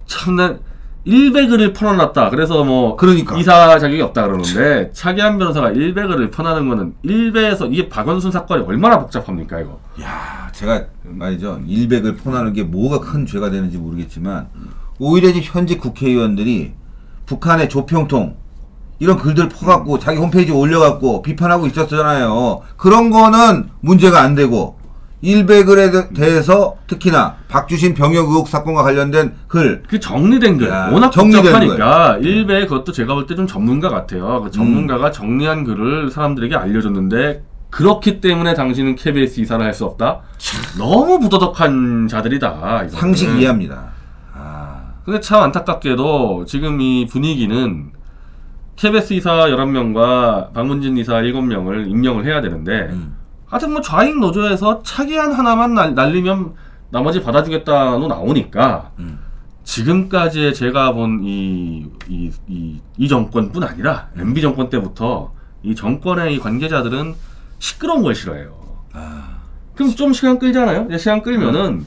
참난 0.07 0.61
100을을 1.07 1.75
퍼놔놨다. 1.75 2.31
그래서 2.31 2.65
뭐 2.65 2.97
그러니까. 2.97 3.37
이사 3.37 3.79
자격이 3.79 4.01
없다 4.01 4.27
그러는데 4.27 4.91
차기한 4.95 5.37
변호사가 5.39 5.73
100을을 5.73 6.33
퍼나는 6.33 6.67
거는 6.71 6.95
1배에서 7.05 7.71
이게 7.71 7.91
박원순 7.91 8.33
사건이 8.33 8.65
얼마나 8.65 8.99
복잡합니까 8.99 9.61
이거. 9.61 9.79
야, 10.01 10.49
제가 10.53 10.87
말이죠. 11.03 11.61
일백을 11.67 12.17
포나는 12.17 12.55
게 12.55 12.63
뭐가 12.63 13.01
큰 13.01 13.27
죄가 13.27 13.51
되는지 13.51 13.77
모르겠지만 13.77 14.49
오히려 14.99 15.31
지금 15.31 15.43
현재 15.43 15.77
국회의원들이 15.77 16.73
북한의 17.27 17.69
조평통 17.69 18.37
이런 19.01 19.19
글들 19.19 19.51
퍼갖고 19.51 19.99
자기 19.99 20.17
홈페이지에 20.17 20.55
올려갖고 20.55 21.21
비판하고 21.21 21.67
있었잖아요. 21.67 22.63
그런 22.79 23.11
거는 23.11 23.69
문제가 23.81 24.23
안 24.23 24.35
되고 24.35 24.79
대- 25.91 26.13
대해서 26.13 26.77
특히나 26.87 27.37
박주신 27.49 27.95
병역 27.95 28.29
의혹 28.29 28.49
사건과 28.49 28.83
관련된 28.83 29.33
글 29.49 29.83
그 29.89 29.99
정리된 30.01 30.59
글 30.59 30.69
야, 30.69 30.91
워낙 30.93 31.11
정리된 31.11 31.43
복잡하니까 31.43 32.19
1배 32.21 32.69
그것도 32.69 32.93
제가 32.93 33.15
볼 33.15 33.27
때 33.27 33.35
좀 33.37 33.47
전문가 33.47 33.89
같아요. 33.89 34.43
그 34.43 34.51
전문가가 34.51 35.11
정리한 35.11 35.65
글을 35.65 36.11
사람들에게 36.11 36.55
알려줬는데 36.57 37.43
그렇기 37.71 38.21
때문에 38.21 38.55
당신은 38.55 38.95
KBS 38.97 39.41
이사를 39.41 39.65
할 39.65 39.73
수 39.75 39.85
없다. 39.85 40.21
너무 40.79 41.19
부도덕한 41.19 42.07
자들이다. 42.09 42.49
이거는. 42.85 42.89
상식 42.91 43.31
이해합니다. 43.37 43.87
아, 44.33 44.93
근데 45.05 45.19
참 45.21 45.43
안타깝게도 45.43 46.45
지금 46.47 46.81
이 46.81 47.07
분위기는 47.07 47.91
KBS 48.77 49.15
이사 49.15 49.33
11명과 49.49 50.53
박문진 50.53 50.97
이사 50.99 51.15
7명을 51.15 51.89
임명을 51.89 52.25
해야 52.27 52.41
되는데 52.41 52.89
음. 52.93 53.17
하여튼 53.55 53.71
뭐 53.73 53.81
좌익 53.81 54.19
노조에서 54.19 54.83
차기한 54.83 55.31
하나만 55.33 55.75
날, 55.75 55.95
날리면 55.95 56.55
나머지 56.91 57.23
받아주겠다로 57.23 58.09
나오니까 58.09 58.91
음. 58.99 59.21
지금까지의 59.63 60.55
제가 60.55 60.93
본 60.93 61.21
이 61.23 61.87
이 62.09 62.31
이 62.49 62.81
이 62.99 63.09
정권뿐 63.09 63.63
아니라 63.63 64.09
MB 64.19 64.41
정권 64.43 64.69
때부터 64.71 65.33
이 65.63 65.73
정권의 65.77 66.35
이 66.35 66.41
관계자들은 66.41 67.15
시끄러운 67.61 68.03
걸 68.03 68.15
싫어해요. 68.17 68.53
아, 68.93 69.37
그럼 69.77 69.91
좀 69.95 70.13
시간 70.13 70.41
끌잖아요. 70.41 70.87
이제 70.89 70.99
시간 70.99 71.23
끌면은 71.23 71.87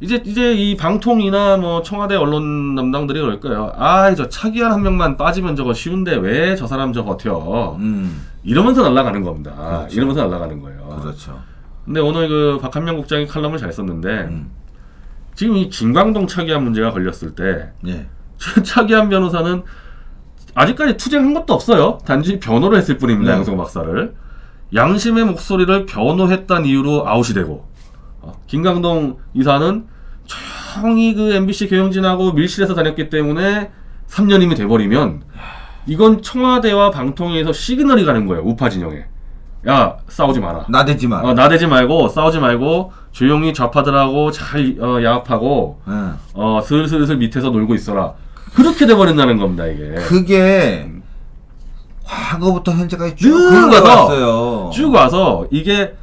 이제 0.00 0.22
이제 0.26 0.52
이 0.52 0.76
방통이나 0.76 1.56
뭐 1.56 1.80
청와대 1.82 2.16
언론 2.16 2.74
담당들이 2.76 3.18
그럴 3.18 3.40
거예요. 3.40 3.72
아, 3.76 4.14
저 4.14 4.28
차기한 4.28 4.72
한 4.72 4.82
명만 4.82 5.16
빠지면 5.16 5.56
저거 5.56 5.72
쉬운데 5.72 6.16
왜 6.16 6.54
저 6.54 6.66
사람 6.66 6.92
저 6.92 7.02
버텨? 7.02 7.76
음, 7.80 8.26
이러면서 8.42 8.88
날아가는 8.88 9.22
겁니다. 9.22 9.54
그렇죠. 9.54 9.96
이러면서 9.96 10.26
날아가는 10.26 10.60
거예요. 10.60 11.00
그렇죠. 11.02 11.40
근데 11.84 12.00
오늘 12.00 12.28
그 12.28 12.58
박한명 12.60 12.96
국장이 12.96 13.26
칼럼을 13.26 13.58
잘 13.58 13.72
썼는데 13.72 14.08
음, 14.08 14.50
지금 15.34 15.56
이 15.56 15.70
진광동 15.70 16.26
차기한 16.26 16.62
문제가 16.62 16.90
걸렸을 16.92 17.34
때 17.34 17.72
예, 17.86 18.08
차기한 18.62 19.08
변호사는 19.08 19.62
아직까지 20.54 20.96
투쟁한 20.96 21.34
것도 21.34 21.54
없어요. 21.54 21.98
단지 22.04 22.38
변호를 22.40 22.78
했을 22.78 22.98
뿐입니다. 22.98 23.32
네. 23.32 23.38
양성 23.38 23.56
박사를 23.56 24.14
양심의 24.74 25.24
목소리를 25.24 25.86
변호했단 25.86 26.66
이유로 26.66 27.08
아웃이 27.08 27.34
되고 27.34 27.68
어, 28.20 28.32
김강동 28.46 29.18
이사는 29.34 29.86
조용히 30.24 31.14
그 31.14 31.32
MBC 31.32 31.68
경영진하고 31.68 32.32
밀실에서 32.32 32.74
다녔기 32.74 33.08
때문에 33.08 33.70
3년임이 34.08 34.56
돼버리면 34.56 35.22
이건 35.88 36.22
청와대와 36.22 36.90
방통위에서 36.90 37.52
시그널이 37.52 38.04
가는 38.04 38.26
거예요. 38.26 38.42
우파 38.44 38.68
진영에 38.68 39.04
야 39.66 39.96
싸우지 40.08 40.38
마라. 40.38 40.66
나대지 40.68 41.08
마. 41.08 41.20
어, 41.20 41.34
나대지 41.34 41.66
말고 41.66 42.08
싸우지 42.08 42.38
말고 42.38 42.92
조용히 43.10 43.52
좌파들하고 43.52 44.30
잘 44.30 44.76
어, 44.80 45.02
야합하고 45.02 45.80
예. 45.88 45.92
어, 46.34 46.60
슬슬슬 46.62 47.16
밑에서 47.16 47.50
놀고 47.50 47.74
있어라. 47.74 48.12
그렇게 48.54 48.86
돼버린다는 48.86 49.38
겁니다, 49.38 49.66
이게. 49.66 49.94
그게 49.94 50.90
과거부터 52.04 52.72
현재까지 52.72 53.16
쭉 53.16 53.28
쭉. 53.28 53.72
와서, 53.72 54.70
쭉 54.72 54.94
와서, 54.94 55.46
이게 55.50 55.94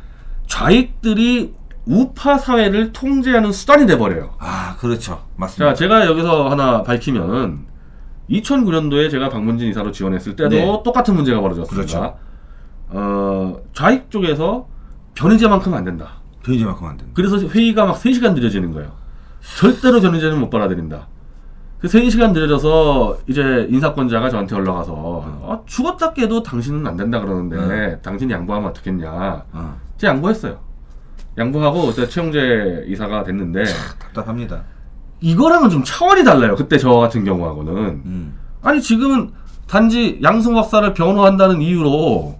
좌익들이 0.47 1.53
우파 1.85 2.37
사회를 2.37 2.91
통제하는 2.93 3.51
수단이 3.51 3.87
돼버려요. 3.87 4.35
아, 4.39 4.75
그렇죠. 4.79 5.23
맞습니다. 5.35 5.73
자, 5.73 5.73
제가 5.73 6.05
여기서 6.05 6.49
하나 6.49 6.83
밝히면은, 6.83 7.65
2009년도에 8.29 9.09
제가 9.11 9.29
박문진 9.29 9.69
이사로 9.69 9.91
지원했을 9.91 10.35
때도 10.35 10.49
네. 10.49 10.81
똑같은 10.83 11.15
문제가 11.15 11.41
벌어졌습니다. 11.41 11.75
그렇죠. 11.75 12.17
어, 12.89 13.57
좌익 13.73 14.09
쪽에서 14.09 14.67
변희재만큼 15.15 15.73
안 15.73 15.83
된다. 15.83 16.13
변이제만큼 16.43 16.87
안 16.87 16.97
된다. 16.97 17.11
그래서 17.15 17.37
회의가 17.39 17.85
막 17.85 17.97
3시간 17.97 18.33
늦어지는 18.33 18.71
거예요. 18.71 18.91
절대로 19.59 20.01
변희재는 20.01 20.39
못 20.39 20.49
받아들인다. 20.49 21.07
그 21.79 21.87
3시간 21.87 22.31
늦어져서 22.33 23.19
이제 23.27 23.67
인사권자가 23.69 24.29
저한테 24.29 24.55
올라가서 24.55 24.93
어, 24.95 25.63
죽었다 25.67 26.13
깨도 26.13 26.41
당신은 26.41 26.87
안 26.87 26.97
된다 26.97 27.19
그러는데 27.19 27.99
당신이 28.01 28.31
양보하면 28.33 28.69
어떻겠냐. 28.69 29.43
어, 29.51 29.79
제가 29.97 30.13
양보했어요. 30.13 30.57
양보하고 31.37 31.87
그때 31.87 32.07
최용재 32.07 32.85
이사가 32.87 33.23
됐는데 33.23 33.65
답답합니다. 33.99 34.63
이거랑은 35.25 35.71
좀 35.71 35.83
차원이 35.83 36.23
달라요. 36.23 36.55
그때 36.55 36.77
저 36.77 36.93
같은 36.93 37.25
경우하고는. 37.25 37.73
음. 37.73 38.37
아니 38.61 38.79
지금은 38.79 39.31
단지 39.67 40.19
양성 40.21 40.53
박사를 40.53 40.93
변호한다는 40.93 41.61
이유로 41.61 42.37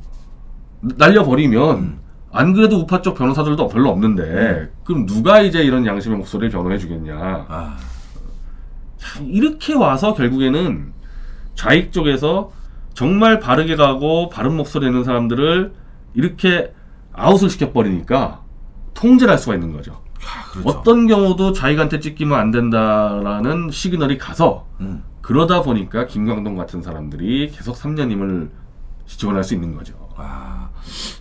날려버리면 0.81 1.77
음. 1.77 1.99
안 2.31 2.53
그래도 2.53 2.77
우파 2.77 3.01
쪽 3.01 3.15
변호사들도 3.15 3.69
별로 3.69 3.89
없는데 3.89 4.71
그럼 4.83 5.07
누가 5.07 5.41
이제 5.41 5.63
이런 5.63 5.85
양심의 5.85 6.17
목소리를 6.19 6.51
변호해 6.51 6.77
주겠냐 6.77 7.15
아, 7.47 7.77
참, 8.97 9.25
이렇게 9.29 9.73
와서 9.73 10.13
결국에는 10.13 10.93
좌익 11.55 11.91
쪽에서 11.91 12.51
정말 12.93 13.39
바르게 13.39 13.77
가고 13.77 14.29
바른 14.29 14.55
목소리 14.55 14.85
내는 14.85 15.03
사람들을 15.03 15.73
이렇게 16.13 16.71
아웃을 17.13 17.49
시켜버리니까 17.49 18.41
통제를 18.93 19.31
할 19.31 19.39
수가 19.39 19.55
있는 19.55 19.71
거죠. 19.73 20.04
아, 20.25 20.51
그렇죠. 20.51 20.69
어떤 20.69 21.07
경우도 21.07 21.53
좌익한테 21.53 21.99
찍히면 21.99 22.37
안 22.39 22.51
된다라는 22.51 23.69
시그널이 23.71 24.17
가서 24.17 24.65
음. 24.81 25.03
그러다 25.21 25.61
보니까 25.61 26.05
김광동 26.05 26.55
같은 26.55 26.81
사람들이 26.81 27.51
계속 27.51 27.75
3년임을 27.75 28.49
지원할 29.05 29.43
수 29.43 29.53
있는 29.53 29.75
거죠. 29.75 29.93
아, 30.17 30.69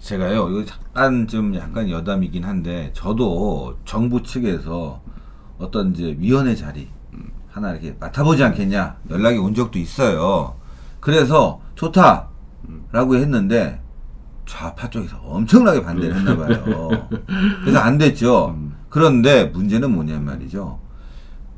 제가요, 0.00 0.49
이거 0.50 0.64
약간 0.70 1.26
좀 1.26 1.54
약간 1.54 1.88
여담이긴 1.90 2.44
한데, 2.44 2.90
저도 2.94 3.78
정부 3.84 4.23
측에서 4.23 5.02
어떤 5.58 5.92
이제 5.92 6.16
위원회 6.18 6.54
자리 6.54 6.88
하나 7.50 7.70
이렇게 7.70 7.96
맡아보지 8.00 8.42
않겠냐 8.42 8.96
연락이 9.11 9.38
온 9.38 9.54
적도 9.54 9.78
있어요. 9.78 10.56
그래서 10.99 11.61
좋다 11.76 12.28
라고 12.90 13.14
했는데 13.14 13.80
좌파 14.44 14.90
쪽에서 14.90 15.16
엄청나게 15.18 15.82
반대를 15.82 16.16
했나 16.16 16.37
봐요. 16.37 17.08
그래서 17.62 17.78
안 17.78 17.96
됐죠. 17.96 18.58
그런데 18.94 19.46
문제는 19.46 19.90
뭐냐면 19.90 20.24
말이죠. 20.24 20.78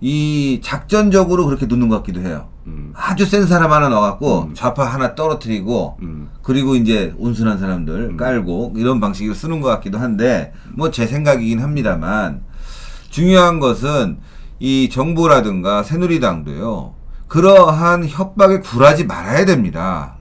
이 0.00 0.60
작전적으로 0.62 1.44
그렇게 1.44 1.66
놓는 1.66 1.90
것 1.90 1.96
같기도 1.98 2.22
해요. 2.22 2.48
음, 2.66 2.94
아주 2.96 3.26
센 3.26 3.46
사람 3.46 3.72
하나 3.72 3.90
넣어갖고 3.90 4.52
좌파 4.54 4.86
하나 4.86 5.14
떨어뜨리고 5.14 5.98
음, 6.00 6.30
그리고 6.42 6.76
이제 6.76 7.14
온순한 7.18 7.58
사람들 7.58 8.16
깔고 8.16 8.72
이런 8.76 9.00
방식으로 9.00 9.34
쓰는 9.34 9.60
것 9.60 9.68
같기도 9.68 9.98
한데 9.98 10.54
뭐 10.72 10.90
제 10.90 11.06
생각이긴 11.06 11.60
합니다만 11.60 12.40
중요한 13.10 13.60
것은 13.60 14.16
이 14.58 14.88
정부라든가 14.88 15.82
새누리당도요 15.82 16.94
그러한 17.28 18.08
협박에 18.08 18.60
굴하지 18.60 19.04
말아야 19.04 19.44
됩니다. 19.44 20.14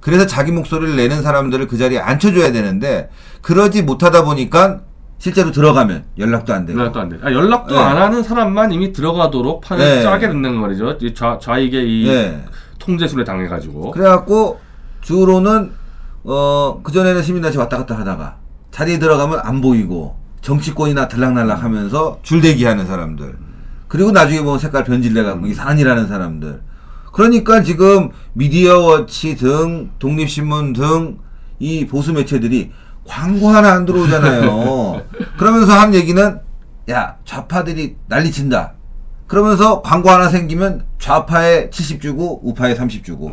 그래서 0.00 0.26
자기 0.26 0.50
목소리를 0.50 0.96
내는 0.96 1.22
사람들을 1.22 1.68
그 1.68 1.78
자리에 1.78 2.00
앉혀줘야 2.00 2.50
되는데 2.50 3.08
그러지 3.40 3.82
못하다 3.82 4.24
보니까 4.24 4.80
실제로 5.18 5.50
들어가면 5.50 6.04
연락도 6.18 6.52
안 6.52 6.66
되고 6.66 6.78
연락도 6.78 7.00
안 7.00 7.08
돼. 7.08 7.18
아, 7.22 7.32
연락도 7.32 7.74
네. 7.74 7.80
안 7.80 7.96
하는 7.96 8.22
사람만 8.22 8.72
이미 8.72 8.92
들어가도록 8.92 9.62
판을 9.62 9.84
네. 9.84 10.02
짜게 10.02 10.28
된다는 10.28 10.58
말이죠. 10.58 10.98
이 11.00 11.14
좌, 11.14 11.38
좌익의 11.38 11.88
이 11.88 12.06
네. 12.08 12.44
통제술에 12.78 13.24
당해가지고. 13.24 13.92
그래갖고 13.92 14.60
주로는 15.00 15.72
어 16.24 16.80
그전에는 16.82 17.22
시민단체 17.22 17.58
왔다 17.58 17.78
갔다 17.78 17.96
하다가 17.98 18.36
자리에 18.70 18.98
들어가면 18.98 19.40
안 19.42 19.60
보이고 19.60 20.16
정치권이나 20.42 21.08
들락날락 21.08 21.62
하면서 21.62 22.18
줄대기 22.22 22.64
하는 22.64 22.86
사람들 22.86 23.36
그리고 23.88 24.10
나중에 24.10 24.42
보면 24.42 24.58
색깔 24.58 24.84
변질돼갖고 24.84 25.46
이상한이라는 25.46 26.08
사람들 26.08 26.60
그러니까 27.12 27.62
지금 27.62 28.10
미디어워치 28.34 29.36
등 29.36 29.90
독립신문 29.98 30.72
등 30.72 31.26
이 31.58 31.86
보수 31.86 32.12
매체들이 32.12 32.70
광고 33.06 33.48
하나 33.48 33.72
안 33.72 33.84
들어오잖아요 33.86 35.02
그러면서 35.38 35.72
한 35.72 35.94
얘기는 35.94 36.40
야 36.90 37.16
좌파들이 37.24 37.96
난리 38.08 38.30
친다 38.30 38.72
그러면서 39.26 39.82
광고 39.82 40.10
하나 40.10 40.28
생기면 40.28 40.84
좌파에 40.98 41.70
70 41.70 42.00
주고 42.00 42.40
우파에 42.48 42.74
30 42.74 43.04
주고 43.04 43.32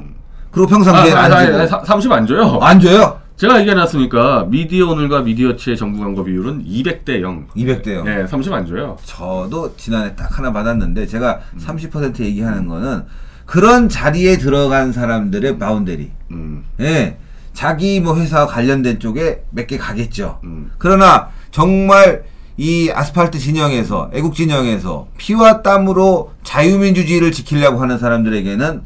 그리고 0.51 0.67
평상시에 0.67 1.13
아, 1.13 1.23
안 1.23 1.31
아니, 1.33 1.45
주고 1.47 1.59
아니, 1.59 1.67
사- 1.67 1.83
30 1.83 2.11
안 2.11 2.25
줘요. 2.27 2.59
안 2.61 2.79
줘요? 2.79 3.19
제가 3.35 3.59
얘기해놨으니까 3.61 4.45
미디어 4.49 4.87
오늘과 4.89 5.21
미디어워치의 5.21 5.75
정부 5.77 5.99
광고 5.99 6.23
비율은 6.23 6.63
200대 6.65 7.21
0. 7.21 7.47
200대요. 7.55 8.03
네, 8.03 8.27
30 8.27 8.53
안 8.53 8.65
줘요. 8.67 8.95
저도 9.05 9.75
지난해 9.75 10.15
딱 10.15 10.37
하나 10.37 10.53
받았는데 10.53 11.07
제가 11.07 11.39
음. 11.53 11.59
30% 11.59 12.19
얘기하는 12.21 12.67
거는 12.67 13.05
그런 13.45 13.89
자리에 13.89 14.37
들어간 14.37 14.91
사람들의 14.91 15.57
boundary. 15.57 16.11
음, 16.31 16.63
예. 16.79 17.17
자기 17.53 17.99
뭐 17.99 18.15
회사와 18.17 18.47
관련된 18.47 18.99
쪽에 18.99 19.43
몇 19.51 19.67
개 19.67 19.77
가겠죠. 19.77 20.39
음. 20.43 20.71
그러나 20.77 21.29
정말 21.51 22.23
이 22.57 22.91
아스팔트 22.93 23.39
진영에서 23.39 24.11
애국 24.13 24.33
진영에서 24.35 25.07
피와 25.17 25.61
땀으로 25.61 26.33
자유민주주의를 26.43 27.31
지키려고 27.31 27.79
하는 27.81 27.97
사람들에게는 27.97 28.81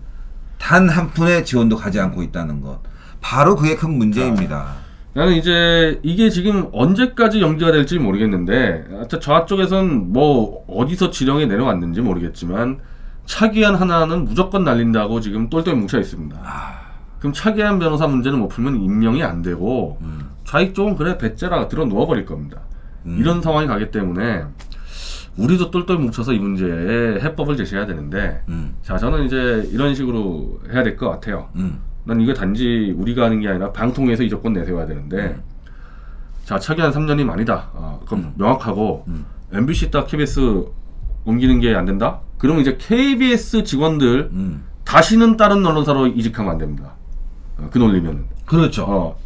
단 0.57 0.89
한 0.89 1.09
푼의 1.11 1.45
지원도 1.45 1.77
가지 1.77 1.99
않고 1.99 2.23
있다는 2.23 2.61
것. 2.61 2.79
바로 3.21 3.55
그게 3.55 3.75
큰 3.75 3.97
문제입니다. 3.97 4.75
나는 5.13 5.33
이제 5.33 5.99
이게 6.03 6.29
지금 6.29 6.67
언제까지 6.71 7.41
연기가 7.41 7.71
될지 7.71 7.97
모르겠는데 7.99 8.85
저쪽에선 9.19 10.13
뭐 10.13 10.63
어디서 10.67 11.09
지령이 11.09 11.47
내려왔는지 11.47 12.01
모르겠지만 12.01 12.79
차기한 13.25 13.75
하나는 13.75 14.25
무조건 14.25 14.63
날린다고 14.63 15.19
지금 15.21 15.49
똘똘 15.49 15.75
뭉쳐 15.75 15.99
있습니다. 15.99 16.37
그럼 17.19 17.33
차기한 17.33 17.79
변호사 17.79 18.07
문제는 18.07 18.39
못 18.39 18.47
풀면 18.49 18.81
임명이 18.81 19.23
안 19.23 19.41
되고 19.41 19.97
좌익 20.45 20.73
쪽은 20.75 20.95
그래 20.95 21.17
배째라 21.17 21.67
들어 21.67 21.85
누워버릴 21.85 22.25
겁니다. 22.25 22.61
이런 23.05 23.41
상황이 23.41 23.67
가기 23.67 23.91
때문에 23.91 24.43
우리도 25.37 25.71
똘똘 25.71 25.97
뭉쳐서 25.97 26.33
이 26.33 26.39
문제에 26.39 27.19
해법을 27.21 27.55
제시해야 27.57 27.85
되는데 27.85 28.41
음. 28.49 28.75
자 28.81 28.97
저는 28.97 29.25
이제 29.25 29.67
이런 29.71 29.93
식으로 29.95 30.59
해야 30.71 30.83
될 30.83 30.97
것 30.97 31.09
같아요. 31.09 31.49
음. 31.55 31.79
난 32.05 32.19
이거 32.21 32.33
단지 32.33 32.93
우리가 32.97 33.25
하는 33.25 33.39
게 33.41 33.47
아니라 33.47 33.71
방통위에서 33.71 34.23
이 34.23 34.29
조건 34.29 34.53
내세워야 34.53 34.85
되는데 34.85 35.37
자 36.43 36.57
차기한 36.57 36.91
3년이 36.91 37.29
아니다. 37.29 37.69
아, 37.75 37.99
그럼 38.05 38.33
명확하고 38.37 39.05
MBC 39.53 39.91
딱 39.91 40.07
KBS 40.07 40.65
옮기는 41.25 41.59
게 41.59 41.75
안 41.75 41.85
된다? 41.85 42.21
그러면 42.37 42.61
이제 42.61 42.77
KBS 42.79 43.63
직원들 43.63 44.29
음. 44.31 44.63
다시는 44.85 45.37
다른 45.37 45.65
언론사로 45.65 46.07
이직하면 46.07 46.53
안 46.53 46.57
됩니다. 46.57 46.93
어, 47.59 47.67
그 47.71 47.77
논리면은. 47.77 48.25
그렇죠. 48.45 48.83
어. 48.87 49.17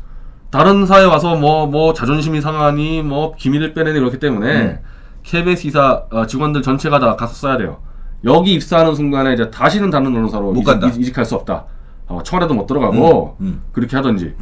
다른 0.50 0.86
사에 0.86 1.06
와서 1.06 1.36
뭐, 1.36 1.66
뭐, 1.68 1.94
자존심이 1.94 2.42
상하니, 2.42 3.04
뭐, 3.04 3.34
기밀을 3.36 3.74
빼내니 3.74 4.00
그렇기 4.00 4.20
때문에, 4.20 4.62
음. 4.62 4.80
KBS 5.24 5.68
이사 5.68 6.04
어, 6.12 6.26
직원들 6.26 6.62
전체가 6.62 7.00
다 7.00 7.16
가서 7.16 7.34
써야 7.34 7.58
돼요. 7.58 7.80
여기 8.24 8.54
입사하는 8.54 8.94
순간에 8.96 9.34
이제 9.34 9.50
다시는 9.50 9.90
다른 9.90 10.08
언론사로 10.08 10.52
못 10.54 10.62
이직- 10.62 10.66
간다. 10.66 10.88
이직, 10.88 11.18
할수 11.18 11.36
없다. 11.36 11.66
어, 12.08 12.22
청와대도 12.24 12.54
못 12.54 12.66
들어가고, 12.68 13.38
음, 13.40 13.46
음. 13.46 13.62
그렇게 13.72 13.96
하든지. 13.96 14.34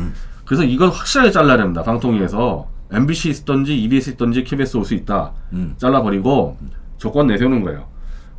그래서 0.45 0.63
이건 0.63 0.89
확실하게 0.89 1.31
잘라야 1.31 1.57
됩니다. 1.57 1.83
방통위에서. 1.83 2.67
MBC 2.91 3.29
있던지, 3.29 3.77
EBS 3.83 4.11
있던지, 4.11 4.43
KBS 4.43 4.77
올 4.77 4.83
수 4.85 4.95
있다. 4.95 5.31
음. 5.53 5.75
잘라버리고, 5.77 6.57
조건 6.97 7.27
내세우는 7.27 7.63
거예요. 7.63 7.85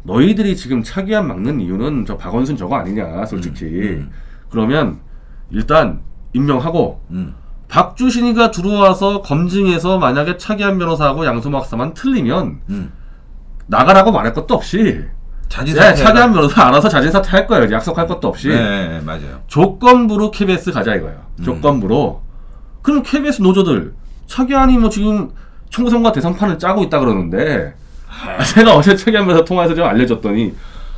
너희들이 0.02 0.56
지금 0.56 0.82
차기한 0.82 1.28
막는 1.28 1.60
이유는 1.60 2.04
저 2.06 2.16
박원순 2.16 2.56
저거 2.56 2.74
아니냐, 2.76 3.24
솔직히. 3.26 4.02
그러면, 4.50 4.98
일단, 5.50 6.00
임명하고, 6.32 7.00
음. 7.10 7.34
박주신이가 7.68 8.50
들어와서 8.50 9.22
검증해서 9.22 9.98
만약에 9.98 10.36
차기한 10.36 10.78
변호사하고 10.78 11.24
양소모 11.24 11.58
박사만 11.58 11.94
틀리면 11.94 12.60
음. 12.68 12.92
나가라고 13.68 14.10
말할 14.10 14.32
것도 14.32 14.54
없이 14.54 15.04
자진 15.48 15.74
네, 15.76 15.94
차기한 15.94 16.32
변호사 16.32 16.66
알아서 16.66 16.88
자진 16.88 17.10
사퇴 17.10 17.28
할 17.30 17.46
거예요. 17.46 17.70
약속할 17.70 18.06
것도 18.06 18.28
없이 18.28 18.48
네, 18.48 18.88
네, 18.88 19.00
맞아요. 19.00 19.40
조건부로 19.46 20.30
KBS 20.30 20.72
가자 20.72 20.94
이거예요. 20.94 21.20
조건부로. 21.44 22.22
그럼 22.82 23.02
KBS 23.02 23.42
노조들 23.42 23.94
차기한이 24.26 24.78
뭐 24.78 24.90
지금 24.90 25.30
총선과 25.70 26.12
대선판을 26.12 26.58
짜고 26.58 26.82
있다 26.84 26.98
그러는데 26.98 27.74
아, 28.08 28.42
제가 28.42 28.74
어제 28.74 28.96
차기한 28.96 29.26
변호사 29.26 29.44
통화해서 29.44 29.74
좀 29.74 29.84
알려줬더니 29.84 30.54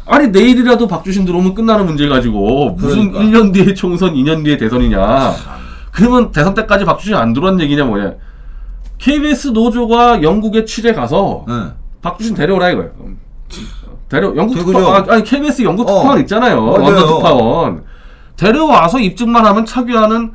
아니 0.06 0.28
내일이라도 0.28 0.88
박주신 0.88 1.24
들어오면 1.24 1.54
끝나는 1.54 1.86
문제 1.86 2.08
가지고 2.08 2.70
무슨 2.78 3.12
그러니까. 3.12 3.40
1년 3.40 3.52
뒤에 3.52 3.74
총선, 3.74 4.14
2년 4.14 4.44
뒤에 4.44 4.56
대선이냐. 4.56 5.34
그러면 5.92 6.32
대선 6.32 6.54
때까지 6.54 6.84
박주신 6.84 7.14
안 7.14 7.32
들어온 7.32 7.60
얘기냐 7.60 7.84
뭐냐. 7.84 8.14
KBS 8.98 9.48
노조가 9.48 10.22
영국에 10.22 10.64
취재 10.64 10.92
가서 10.92 11.44
네. 11.48 11.54
박주신 12.02 12.34
데려오라 12.34 12.70
이거예요. 12.70 12.90
데려 14.08 14.34
영국 14.36 14.54
그죠. 14.54 14.66
특파원 14.72 15.10
아, 15.10 15.12
아니 15.14 15.24
KBS 15.24 15.62
영국 15.62 15.88
어. 15.88 15.94
특파원 15.94 16.20
있잖아요. 16.20 16.60
맞아요. 16.60 16.82
원더 16.84 17.06
특파원 17.06 17.84
데려와서 18.36 18.98
입증만 19.00 19.44
하면 19.46 19.64
차기하는 19.64 20.32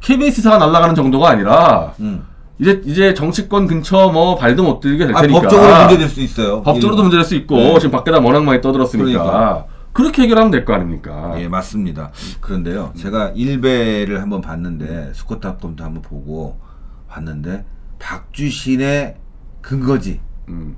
KBS사가 0.00 0.58
날아가는 0.58 0.94
정도가 0.94 1.30
아니라 1.30 1.92
음. 2.00 2.24
이제 2.58 2.80
이제 2.84 3.14
정치권 3.14 3.66
근처 3.66 4.10
뭐 4.10 4.36
발도 4.36 4.62
못 4.62 4.80
들게 4.80 5.06
될 5.06 5.16
아, 5.16 5.20
테니까 5.22 5.40
법적으로 5.40 5.78
문제될 5.80 6.08
수 6.08 6.20
있어요. 6.20 6.62
법적으로도 6.62 7.02
일- 7.02 7.04
문제될 7.04 7.24
수 7.24 7.34
있고 7.34 7.56
네. 7.56 7.78
지금 7.78 7.90
밖에다 7.90 8.20
워낙 8.20 8.44
많이 8.44 8.60
떠들었으니까 8.60 9.04
그러니까. 9.22 9.66
그렇게 9.92 10.22
해결하면 10.22 10.50
될 10.50 10.64
거 10.64 10.72
아닙니까? 10.74 11.34
예, 11.40 11.46
맞습니다. 11.48 12.10
그런데요, 12.40 12.92
제가 12.96 13.30
일베를 13.34 14.20
한번 14.22 14.40
봤는데 14.40 15.12
스코트 15.14 15.46
합검도 15.46 15.84
한번 15.84 16.02
보고 16.02 16.58
봤는데 17.08 17.64
박주신의 18.00 19.16
근거지를 19.60 20.20
음, 20.48 20.76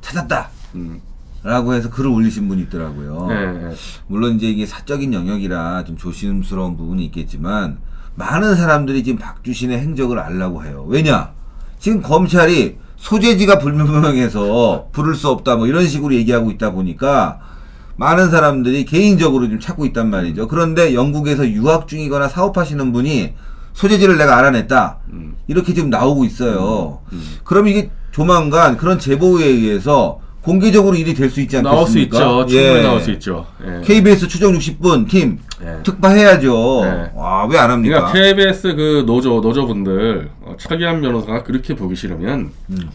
찾았다. 0.00 0.48
음. 0.74 1.00
라고 1.42 1.74
해서 1.74 1.88
글을 1.90 2.10
올리신 2.10 2.48
분이 2.48 2.62
있더라고요. 2.62 3.28
예, 3.30 3.34
예. 3.70 3.74
물론 4.08 4.34
이제 4.34 4.48
이게 4.48 4.66
사적인 4.66 5.12
영역이라 5.12 5.84
좀 5.84 5.96
조심스러운 5.96 6.76
부분이 6.76 7.04
있겠지만 7.06 7.78
많은 8.16 8.56
사람들이 8.56 9.04
지금 9.04 9.18
박주신의 9.18 9.78
행적을 9.78 10.18
알라고 10.18 10.64
해요. 10.64 10.84
왜냐? 10.88 11.30
지금 11.78 12.02
검찰이 12.02 12.78
소재지가 12.96 13.58
불명명해서 13.58 14.88
부를 14.90 15.14
수 15.14 15.28
없다 15.28 15.56
뭐 15.56 15.66
이런 15.66 15.86
식으로 15.86 16.14
얘기하고 16.14 16.50
있다 16.50 16.72
보니까 16.72 17.40
많은 17.96 18.30
사람들이 18.30 18.84
개인적으로 18.84 19.48
좀 19.48 19.60
찾고 19.60 19.86
있단 19.86 20.10
말이죠. 20.10 20.48
그런데 20.48 20.94
영국에서 20.94 21.48
유학 21.48 21.88
중이거나 21.88 22.28
사업하시는 22.28 22.92
분이 22.92 23.34
소재지를 23.74 24.16
내가 24.16 24.38
알아냈다. 24.38 24.98
음. 25.12 25.36
이렇게 25.46 25.74
지금 25.74 25.90
나오고 25.90 26.24
있어요. 26.24 27.00
그럼 27.44 27.68
이게 27.68 27.90
조만간 28.10 28.78
그런 28.78 28.98
제보에 28.98 29.44
의해서 29.44 30.20
공개적으로 30.46 30.94
일이 30.96 31.12
될 31.12 31.28
수 31.28 31.40
있지 31.40 31.56
않겠습니까? 31.56 31.74
나올 31.76 31.86
수 31.88 31.98
있죠. 31.98 32.46
충분히 32.46 32.78
예. 32.78 32.82
나올 32.82 33.00
수 33.00 33.10
있죠. 33.10 33.46
예. 33.66 33.80
KBS 33.84 34.28
추정 34.28 34.52
60분 34.52 35.08
팀 35.08 35.38
예. 35.62 35.82
특파해야죠. 35.82 36.80
네. 36.84 37.10
와, 37.14 37.44
왜 37.46 37.58
안 37.58 37.70
합니까? 37.70 38.10
그러니까 38.10 38.12
KBS 38.12 38.74
그 38.76 39.02
노조 39.06 39.40
노조분들 39.40 40.30
어, 40.42 40.54
차기한 40.58 41.00
변호사가 41.00 41.42
그렇게 41.42 41.74
보기 41.74 41.96
싫으면 41.96 42.50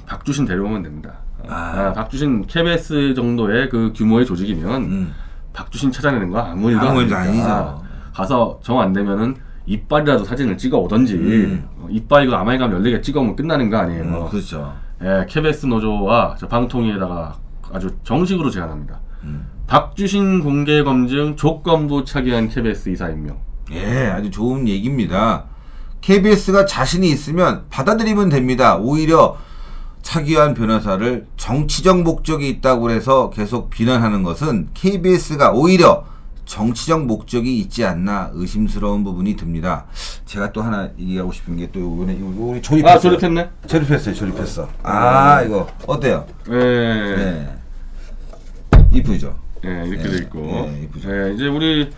박주신 0.08 0.46
데려오면 0.46 0.84
됩니다. 0.84 1.12
어, 1.40 1.44
음. 1.46 1.52
아. 1.52 1.56
아, 1.90 1.94
박주신 1.94 2.46
KBS 2.48 3.14
정도의 3.16 3.70
그 3.70 3.92
규모의 3.96 4.26
조직이면 4.26 4.82
음. 4.84 5.14
박주신 5.54 5.92
찾아내는 5.92 6.30
거 6.30 6.40
아무 6.40 6.72
일도 6.72 6.88
아무 6.88 7.02
일도. 7.02 7.16
아니죠. 7.16 7.84
가서 8.14 8.60
정 8.64 8.80
안 8.80 8.94
되면은 8.94 9.36
이빨이라도 9.66 10.24
사진을 10.24 10.58
찍어 10.58 10.78
오던지 10.80 11.16
음. 11.16 11.64
어, 11.80 11.88
이빨 11.90 12.26
그 12.28 12.34
아말감 12.34 12.72
14개 12.72 13.02
찍어 13.04 13.20
오면 13.20 13.36
끝나는 13.36 13.70
거 13.70 13.78
아니에요. 13.78 14.04
음, 14.04 14.30
그렇죠. 14.30 14.74
예, 15.04 15.26
KBS 15.28 15.66
노조와 15.66 16.36
저 16.40 16.48
방통위에다가 16.48 17.36
아주 17.74 17.90
정식으로 18.04 18.50
제안합니다. 18.50 19.00
음. 19.24 19.48
박주신 19.68 20.42
공개 20.42 20.84
검증 20.84 21.36
조건부 21.36 22.04
차기한 22.04 22.50
KBS 22.50 22.90
이사 22.90 23.10
임명. 23.10 23.40
예, 23.72 24.08
아주 24.08 24.30
좋은 24.30 24.68
얘기입니다. 24.68 25.46
KBS가 26.02 26.66
자신이 26.66 27.10
있으면 27.10 27.66
받아들이면 27.70 28.30
됩니다. 28.30 28.78
오히려 28.78 29.38
차기환 30.02 30.54
변호사를 30.54 31.28
정치적 31.38 32.02
목적이 32.02 32.50
있다고 32.50 32.90
해서 32.90 33.30
계속 33.30 33.70
비난하는 33.70 34.24
것은 34.24 34.70
KBS가 34.74 35.52
오히려 35.52 36.06
정치적 36.46 37.06
목적이 37.06 37.60
있지 37.60 37.86
않나 37.86 38.30
의심스러운 38.34 39.04
부분이 39.04 39.36
듭니다. 39.36 39.86
제가 40.26 40.52
또 40.52 40.62
하나 40.62 40.90
얘기하고 41.00 41.32
싶은 41.32 41.58
게 41.58 41.72
또 41.72 41.80
이번에 41.80 42.14
우리 42.22 42.62
조립했어요. 42.62 42.96
아 42.96 43.00
조립했네. 43.00 43.50
조립했어요. 43.68 44.16
조립했어. 44.16 44.68
아 44.84 45.42
이거 45.44 45.68
어때요? 45.88 46.26
예. 46.50 46.54
네. 46.54 47.56
이쁘죠. 48.94 49.36
예, 49.64 49.84
이렇게 49.88 50.04
예, 50.04 50.10
돼 50.12 50.18
있고. 50.24 50.40
예, 50.50 50.84
이쁘죠. 50.84 51.10
예, 51.30 51.34
이제 51.34 51.48
우리 51.48 51.90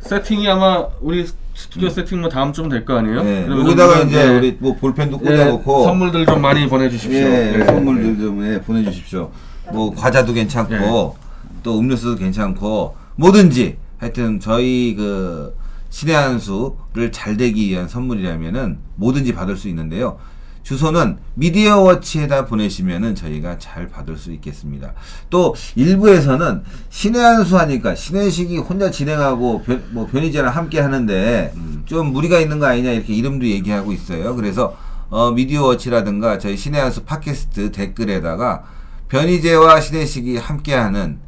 세팅이 0.00 0.48
아마 0.48 0.84
우리 1.00 1.26
스튜디오 1.54 1.90
세팅 1.90 2.20
뭐 2.20 2.28
다음 2.30 2.52
주면 2.52 2.70
될거 2.70 2.96
아니에요? 2.98 3.22
네. 3.22 3.44
그러면 3.44 3.66
여기다가 3.66 3.98
이제 4.00 4.06
이제, 4.06 4.28
우리 4.28 4.56
뭐 4.58 4.74
볼펜도 4.74 5.20
예, 5.24 5.30
꽂아놓고 5.30 5.84
선물들 5.84 6.26
좀 6.26 6.40
많이 6.40 6.68
보내주십시오. 6.68 7.20
예, 7.20 7.54
예, 7.60 7.64
선물들 7.64 8.16
예. 8.16 8.20
좀 8.20 8.52
예, 8.54 8.60
보내주십시오. 8.60 9.30
뭐 9.72 9.94
과자도 9.94 10.32
괜찮고 10.32 10.74
예. 10.74 11.58
또 11.62 11.78
음료수도 11.78 12.16
괜찮고 12.16 12.96
뭐든지 13.18 13.76
하여튼 13.98 14.38
저희 14.40 14.94
그 14.96 15.54
신의 15.90 16.14
한 16.14 16.38
수를 16.38 17.10
잘 17.12 17.36
되기 17.36 17.68
위한 17.68 17.88
선물이라면은 17.88 18.78
뭐든지 18.94 19.34
받을 19.34 19.56
수 19.56 19.68
있는데요. 19.68 20.18
주소는 20.62 21.16
미디어워치에다 21.34 22.44
보내시면은 22.44 23.14
저희가 23.14 23.58
잘 23.58 23.88
받을 23.88 24.16
수 24.16 24.32
있겠습니다. 24.32 24.92
또 25.30 25.54
일부에서는 25.76 26.62
신의 26.90 27.20
한수 27.22 27.58
하니까 27.58 27.94
신의식이 27.94 28.58
혼자 28.58 28.90
진행하고 28.90 29.62
변, 29.62 29.82
뭐 29.92 30.06
변희재랑 30.06 30.54
함께 30.54 30.78
하는데 30.78 31.54
좀 31.86 32.12
무리가 32.12 32.38
있는 32.38 32.58
거 32.58 32.66
아니냐 32.66 32.92
이렇게 32.92 33.14
이름도 33.14 33.46
얘기하고 33.46 33.92
있어요. 33.92 34.36
그래서 34.36 34.76
어, 35.08 35.30
미디어워치라든가 35.32 36.38
저희 36.38 36.56
신의 36.56 36.80
한수 36.80 37.02
팟캐스트 37.04 37.72
댓글에다가 37.72 38.64
변희재와 39.08 39.80
신혜식이 39.80 40.36
함께하는 40.36 41.18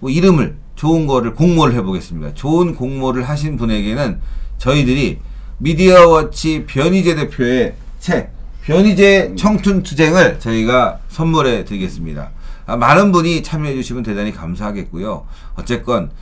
뭐 0.00 0.10
이름을 0.10 0.58
좋은 0.80 1.06
거를 1.06 1.34
공모를 1.34 1.74
해보겠습니다. 1.74 2.32
좋은 2.32 2.74
공모를 2.74 3.28
하신 3.28 3.58
분에게는 3.58 4.18
저희들이 4.56 5.18
미디어워치 5.58 6.64
변희재 6.66 7.16
대표의 7.16 7.74
책 7.98 8.32
변희재 8.62 9.34
청춘 9.36 9.82
투쟁을 9.82 10.40
저희가 10.40 11.00
선물해 11.10 11.66
드리겠습니다. 11.66 12.30
아, 12.64 12.78
많은 12.78 13.12
분이 13.12 13.42
참여해 13.42 13.74
주시면 13.74 14.04
대단히 14.04 14.32
감사하겠고요. 14.32 15.26
어쨌건 15.56 16.12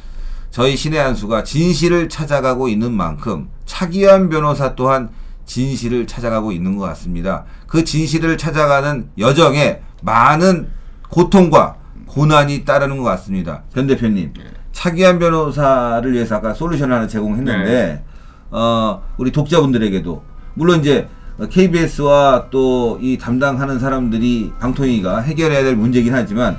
저희 0.51 0.77
신의 0.77 0.99
한수가 0.99 1.45
진실을 1.45 2.09
찾아가고 2.09 2.69
있는 2.69 2.93
만큼 2.93 3.49
차기환 3.65 4.29
변호사 4.29 4.75
또한 4.75 5.11
진실을 5.47 6.09
찾아가고 6.09 6.51
있는 6.51 6.77
것 6.77 6.85
같습니다. 6.87 7.45
그 7.69 7.85
진실을 7.85 8.37
찾아가는 8.37 9.09
여정에 9.19 9.83
많은 10.03 10.69
고통과 11.11 11.78
고난이 12.23 12.65
따르는 12.65 12.97
것 12.99 13.05
같습니다. 13.05 13.63
변 13.73 13.87
대표님, 13.87 14.33
차기환 14.73 15.21
변호사를 15.21 16.13
위해서 16.13 16.35
아까 16.35 16.53
솔루션을 16.53 16.93
하나 16.97 17.07
제공했는데, 17.07 18.03
어, 18.51 19.03
우리 19.19 19.31
독자분들에게도, 19.31 20.21
물론 20.55 20.81
이제 20.81 21.07
KBS와 21.49 22.47
또 22.51 22.99
이 23.01 23.17
담당하는 23.19 23.79
사람들이 23.79 24.51
방통위가 24.59 25.21
해결해야 25.21 25.63
될 25.63 25.77
문제긴 25.77 26.13
하지만, 26.13 26.57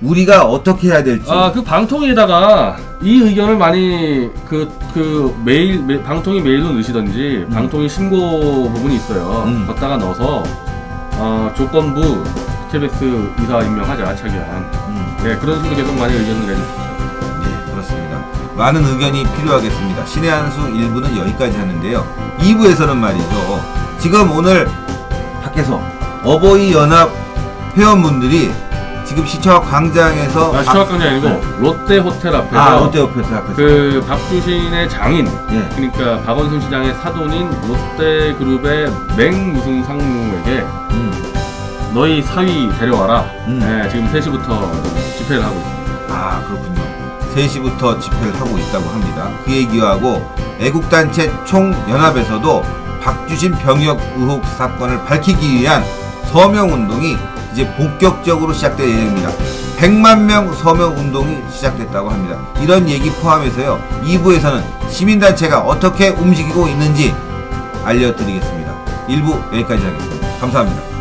우리가 0.00 0.46
어떻게 0.46 0.88
해야 0.88 1.02
될지. 1.04 1.30
아, 1.30 1.52
그 1.52 1.62
방통위에다가 1.62 2.76
이 3.02 3.20
의견을 3.20 3.58
많이 3.58 4.30
그, 4.48 4.66
그 4.94 5.36
메일, 5.44 5.82
메- 5.84 6.02
방통위 6.02 6.40
메일로 6.40 6.72
넣으시던지 6.72 7.44
방통위 7.52 7.86
신고 7.88 8.70
부분이 8.72 8.96
있어요. 8.96 9.44
음. 9.46 9.66
걷다가 9.66 9.98
넣어서 9.98 10.42
어, 11.18 11.52
조건부 11.54 12.24
KBS 12.72 13.04
이사 13.42 13.60
임명하자, 13.62 14.16
차기한. 14.16 14.91
음. 15.22 15.28
네, 15.28 15.38
그런 15.38 15.62
식으로 15.62 15.76
계속 15.76 15.94
많이 15.98 16.14
의견을 16.14 16.46
내주십시오. 16.46 16.82
네, 17.42 17.70
그렇습니다. 17.72 18.24
많은 18.56 18.84
의견이 18.84 19.24
필요하겠습니다. 19.36 20.06
신의 20.06 20.30
한수 20.30 20.60
1부는 20.60 21.16
여기까지 21.16 21.56
하는데요. 21.56 22.04
2부에서는 22.38 22.96
말이죠. 22.96 23.60
지금 23.98 24.30
오늘 24.32 24.68
밖에서 25.42 25.80
어버이 26.24 26.72
연합 26.72 27.10
회원분들이 27.76 28.52
지금 29.04 29.26
시청 29.26 29.60
광장에서 29.62 30.54
아, 30.54 30.62
시청학관이 30.62 31.04
아니고 31.04 31.28
네. 31.28 31.40
롯데 31.58 31.98
호텔 31.98 32.34
앞에서 32.34 32.56
아, 32.58 32.76
롯데 32.76 33.00
오페스 33.00 33.34
앞에서 33.34 33.54
그 33.54 34.04
박주신의 34.08 34.88
장인 34.88 35.26
예. 35.50 35.68
그러니까 35.74 36.22
박원순 36.22 36.60
시장의 36.60 36.94
사돈인 36.94 37.50
롯데 37.68 38.32
그룹의 38.34 38.90
맹무승 39.16 39.82
상무에게 39.84 40.60
음. 40.60 40.91
너희 41.94 42.22
사위 42.22 42.70
데려와라. 42.78 43.20
음. 43.48 43.58
네, 43.58 43.88
지금 43.90 44.06
3시부터 44.06 44.82
집회를 45.18 45.44
하고 45.44 45.56
있습니다. 45.56 45.92
아, 46.08 46.42
그렇군요. 46.46 46.82
3시부터 47.34 48.00
집회를 48.00 48.34
하고 48.40 48.58
있다고 48.58 48.88
합니다. 48.88 49.30
그 49.44 49.52
얘기하고 49.52 50.26
애국단체 50.58 51.30
총연합에서도 51.44 52.62
박주신 53.02 53.52
병역 53.52 54.00
의혹 54.16 54.44
사건을 54.46 55.04
밝히기 55.04 55.60
위한 55.60 55.84
서명운동이 56.30 57.16
이제 57.52 57.68
본격적으로 57.74 58.52
시작될 58.52 58.88
예정입니다. 58.88 59.30
100만 59.78 60.20
명 60.20 60.52
서명운동이 60.54 61.42
시작됐다고 61.50 62.10
합니다. 62.10 62.38
이런 62.60 62.88
얘기 62.88 63.10
포함해서요. 63.10 63.78
2부에서는 64.04 64.62
시민단체가 64.88 65.60
어떻게 65.60 66.08
움직이고 66.08 66.68
있는지 66.68 67.14
알려드리겠습니다. 67.84 68.72
1부 69.08 69.52
여기까지 69.52 69.84
하겠습니다. 69.84 70.38
감사합니다. 70.38 70.91